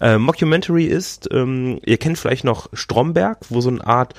[0.00, 4.14] Äh, Mockumentary ist, ähm, ihr kennt vielleicht noch Stromberg, wo so eine Art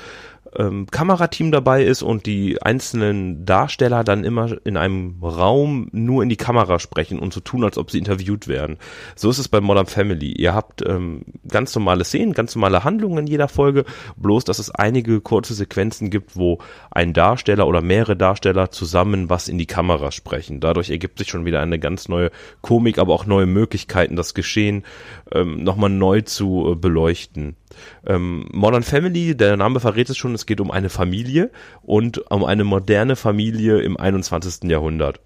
[0.58, 6.30] ähm, Kamerateam dabei ist und die einzelnen Darsteller dann immer in einem Raum nur in
[6.30, 8.78] die Kamera sprechen und so tun, als ob sie interviewt werden.
[9.16, 10.32] So ist es bei Modern Family.
[10.32, 13.86] Ihr habt ähm, ganz normale Szenen, ganz normale Handlungen in jeder Folge,
[14.18, 16.60] bloß dass es einige kurze Sequenzen gibt, wo
[16.92, 20.60] ein Darsteller oder mehrere Darsteller zusammen was in die Kamera sprechen.
[20.60, 22.32] Dadurch ergibt sich schon wieder eine ganz neue
[22.62, 24.84] Komik, aber auch neue Möglichkeiten, das Geschehen
[25.32, 27.56] ähm, nochmal neu zu äh, beleuchten.
[28.06, 31.52] Ähm, Modern Family, der Name verrät es schon, es geht um eine Familie
[31.82, 34.70] und um eine moderne Familie im 21.
[34.70, 35.20] Jahrhundert.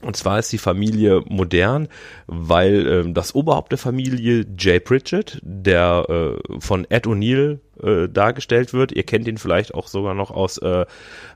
[0.00, 1.88] Und zwar ist die Familie modern,
[2.28, 8.72] weil ähm, das Oberhaupt der Familie, Jay Pritchett, der äh, von Ed O'Neill äh, dargestellt
[8.72, 8.92] wird.
[8.92, 10.86] Ihr kennt ihn vielleicht auch sogar noch aus äh,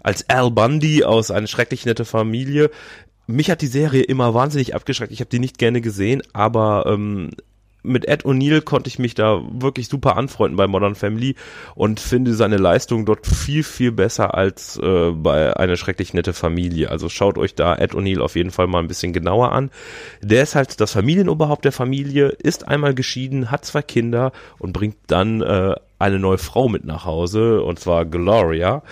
[0.01, 2.71] als Al Bundy aus Eine schrecklich nette Familie.
[3.27, 5.13] Mich hat die Serie immer wahnsinnig abgeschreckt.
[5.13, 7.31] Ich habe die nicht gerne gesehen, aber ähm,
[7.83, 11.35] mit Ed O'Neill konnte ich mich da wirklich super anfreunden bei Modern Family
[11.75, 16.91] und finde seine Leistung dort viel, viel besser als äh, bei Eine schrecklich nette Familie.
[16.91, 19.71] Also schaut euch da Ed O'Neill auf jeden Fall mal ein bisschen genauer an.
[20.21, 24.97] Der ist halt das Familienoberhaupt der Familie, ist einmal geschieden, hat zwei Kinder und bringt
[25.09, 28.83] dann äh, eine neue Frau mit nach Hause, und zwar Gloria.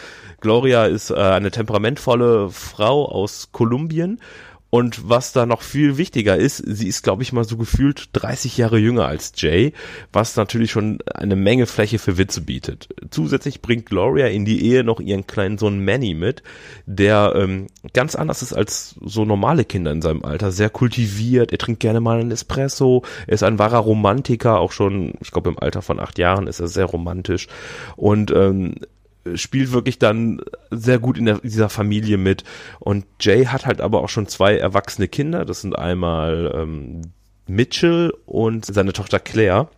[0.40, 4.20] Gloria ist äh, eine temperamentvolle Frau aus Kolumbien
[4.70, 8.56] und was da noch viel wichtiger ist, sie ist, glaube ich, mal so gefühlt 30
[8.56, 9.72] Jahre jünger als Jay,
[10.12, 12.88] was natürlich schon eine Menge Fläche für Witze bietet.
[13.10, 16.44] Zusätzlich bringt Gloria in die Ehe noch ihren kleinen Sohn Manny mit,
[16.86, 21.58] der ähm, ganz anders ist als so normale Kinder in seinem Alter, sehr kultiviert, er
[21.58, 25.58] trinkt gerne mal einen Espresso, er ist ein wahrer Romantiker, auch schon, ich glaube im
[25.58, 27.48] Alter von acht Jahren ist er sehr romantisch
[27.96, 28.76] und ähm,
[29.34, 30.40] spielt wirklich dann
[30.70, 32.44] sehr gut in der, dieser Familie mit.
[32.78, 35.44] Und Jay hat halt aber auch schon zwei erwachsene Kinder.
[35.44, 37.02] Das sind einmal ähm,
[37.46, 39.68] Mitchell und seine Tochter Claire.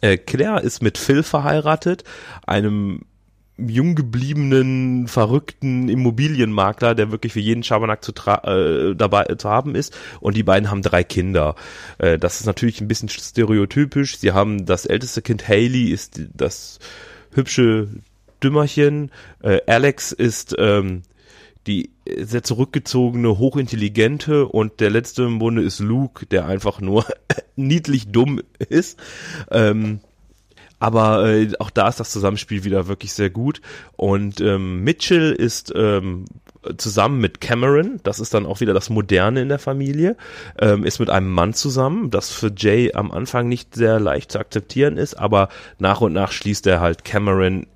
[0.00, 2.04] Äh, Claire ist mit Phil verheiratet,
[2.46, 3.02] einem
[3.58, 9.96] jung gebliebenen, verrückten Immobilienmakler, der wirklich für jeden Schabernack zu äh, dabei zu haben ist.
[10.20, 11.54] Und die beiden haben drei Kinder.
[11.98, 14.18] Äh, das ist natürlich ein bisschen stereotypisch.
[14.18, 16.78] Sie haben das älteste Kind Haley, ist das
[17.32, 17.88] hübsche
[18.42, 19.10] Dümmerchen.
[19.42, 21.02] Äh, Alex ist ähm,
[21.66, 27.04] die sehr zurückgezogene, hochintelligente und der letzte im Bunde ist Luke, der einfach nur
[27.56, 28.98] niedlich dumm ist.
[29.50, 30.00] Ähm,
[30.78, 33.60] aber äh, auch da ist das Zusammenspiel wieder wirklich sehr gut.
[33.96, 36.26] Und ähm, Mitchell ist ähm,
[36.76, 40.16] zusammen mit Cameron, das ist dann auch wieder das Moderne in der Familie,
[40.58, 44.38] ähm, ist mit einem Mann zusammen, das für Jay am Anfang nicht sehr leicht zu
[44.38, 47.66] akzeptieren ist, aber nach und nach schließt er halt Cameron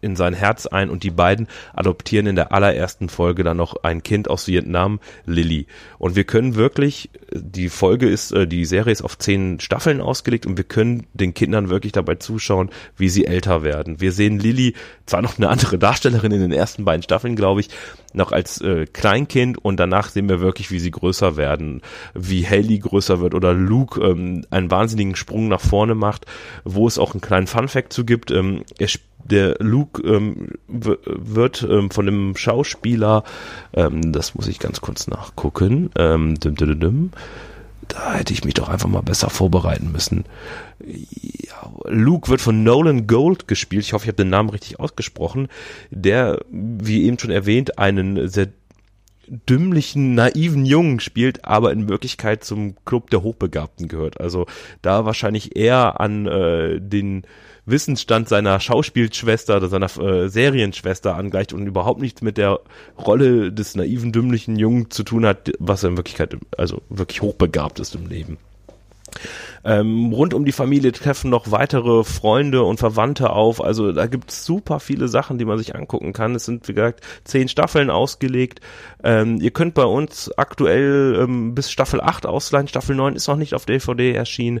[0.00, 4.02] in sein Herz ein und die beiden adoptieren in der allerersten Folge dann noch ein
[4.02, 5.66] Kind aus Vietnam, Lily.
[5.98, 10.46] Und wir können wirklich, die Folge ist, äh, die Serie ist auf zehn Staffeln ausgelegt
[10.46, 14.00] und wir können den Kindern wirklich dabei zuschauen, wie sie älter werden.
[14.00, 14.74] Wir sehen Lily,
[15.06, 17.68] zwar noch eine andere Darstellerin in den ersten beiden Staffeln, glaube ich,
[18.12, 21.82] noch als äh, Kleinkind und danach sehen wir wirklich, wie sie größer werden,
[22.14, 26.26] wie Haley größer wird oder Luke ähm, einen wahnsinnigen Sprung nach vorne macht,
[26.64, 28.30] wo es auch einen kleinen Funfact zu gibt.
[28.30, 28.88] Ähm, er
[29.24, 33.24] der Luke ähm, wird ähm, von dem Schauspieler,
[33.72, 37.10] ähm, das muss ich ganz kurz nachgucken, ähm, dim, dim, dim,
[37.88, 40.24] da hätte ich mich doch einfach mal besser vorbereiten müssen.
[40.84, 43.84] Ja, Luke wird von Nolan Gold gespielt.
[43.84, 45.48] Ich hoffe, ich habe den Namen richtig ausgesprochen.
[45.90, 48.48] Der, wie eben schon erwähnt, einen sehr
[49.48, 54.20] dümmlichen, naiven Jungen spielt, aber in Wirklichkeit zum Club der Hochbegabten gehört.
[54.20, 54.46] Also
[54.82, 57.22] da wahrscheinlich eher an äh, den
[57.70, 62.60] Wissensstand seiner Schauspielschwester oder seiner äh, Serienschwester angleicht und überhaupt nichts mit der
[62.98, 67.80] Rolle des naiven, dümmlichen Jungen zu tun hat, was er in Wirklichkeit also wirklich hochbegabt
[67.80, 68.38] ist im Leben.
[69.64, 73.62] Ähm, rund um die Familie treffen noch weitere Freunde und Verwandte auf.
[73.62, 76.34] Also da gibt es super viele Sachen, die man sich angucken kann.
[76.34, 78.60] Es sind, wie gesagt, zehn Staffeln ausgelegt.
[79.04, 82.68] Ähm, ihr könnt bei uns aktuell ähm, bis Staffel 8 ausleihen.
[82.68, 84.60] Staffel 9 ist noch nicht auf DVD erschienen.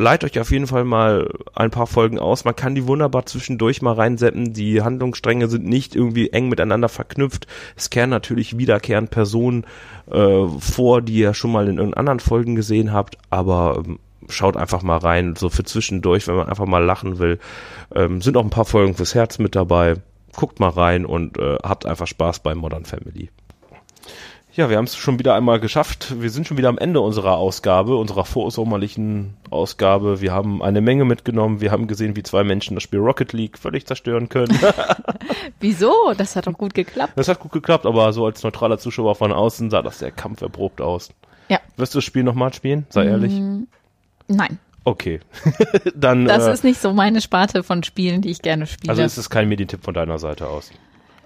[0.00, 2.44] Leiht euch auf jeden Fall mal ein paar Folgen aus.
[2.44, 4.52] Man kann die wunderbar zwischendurch mal reinseppen.
[4.52, 7.48] Die Handlungsstränge sind nicht irgendwie eng miteinander verknüpft.
[7.76, 9.66] Es kehren natürlich wiederkehrend Personen
[10.08, 14.82] äh, vor, die ihr schon mal in anderen Folgen gesehen habt, aber ähm, schaut einfach
[14.82, 17.40] mal rein, so für zwischendurch, wenn man einfach mal lachen will.
[17.92, 19.96] Ähm, sind auch ein paar Folgen fürs Herz mit dabei.
[20.36, 23.30] Guckt mal rein und äh, habt einfach Spaß bei Modern Family.
[24.58, 26.20] Ja, wir haben es schon wieder einmal geschafft.
[26.20, 30.20] Wir sind schon wieder am Ende unserer Ausgabe, unserer vorsommerlichen Ausgabe.
[30.20, 31.60] Wir haben eine Menge mitgenommen.
[31.60, 34.58] Wir haben gesehen, wie zwei Menschen das Spiel Rocket League völlig zerstören können.
[35.60, 35.94] Wieso?
[36.16, 37.12] Das hat doch gut geklappt.
[37.14, 40.80] Das hat gut geklappt, aber so als neutraler Zuschauer von außen sah das sehr kampferprobt
[40.80, 41.10] aus.
[41.48, 41.60] Ja.
[41.76, 42.84] Wirst du das Spiel nochmal spielen?
[42.88, 43.34] Sei ehrlich.
[43.34, 43.68] Mm,
[44.26, 44.58] nein.
[44.82, 45.20] Okay.
[45.94, 46.24] Dann.
[46.24, 48.90] Das äh, ist nicht so meine Sparte von Spielen, die ich gerne spiele.
[48.90, 50.72] Also ist es kein Medientipp von deiner Seite aus.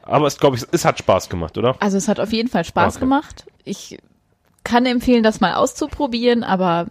[0.02, 1.76] Aber es glaube ich, es hat Spaß gemacht, oder?
[1.80, 3.04] Also es hat auf jeden Fall Spaß Okay.
[3.04, 3.46] gemacht.
[3.64, 3.98] Ich
[4.64, 6.86] kann empfehlen, das mal auszuprobieren, aber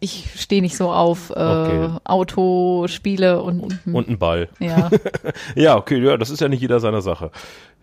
[0.00, 1.90] ich stehe nicht so auf äh, Okay.
[2.04, 4.48] Autospiele und, Und ein Ball.
[4.60, 4.90] ja.
[5.54, 7.30] Ja, okay, ja, das ist ja nicht jeder seiner Sache.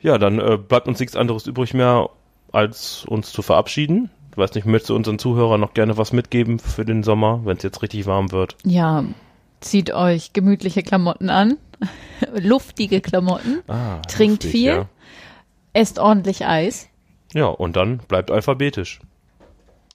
[0.01, 2.09] Ja, dann äh, bleibt uns nichts anderes übrig mehr,
[2.51, 4.09] als uns zu verabschieden.
[4.31, 7.57] Ich weiß nicht, möchtest du unseren Zuhörern noch gerne was mitgeben für den Sommer, wenn
[7.57, 8.55] es jetzt richtig warm wird?
[8.63, 9.03] ja,
[9.61, 11.57] zieht euch gemütliche Klamotten an,
[12.35, 14.65] luftige Klamotten, Ah, Trinkt lustig, viel.
[14.73, 14.89] Ja.
[15.73, 16.89] esst ordentlich Eis.
[17.33, 18.99] ja, und dann bleibt alphabetisch.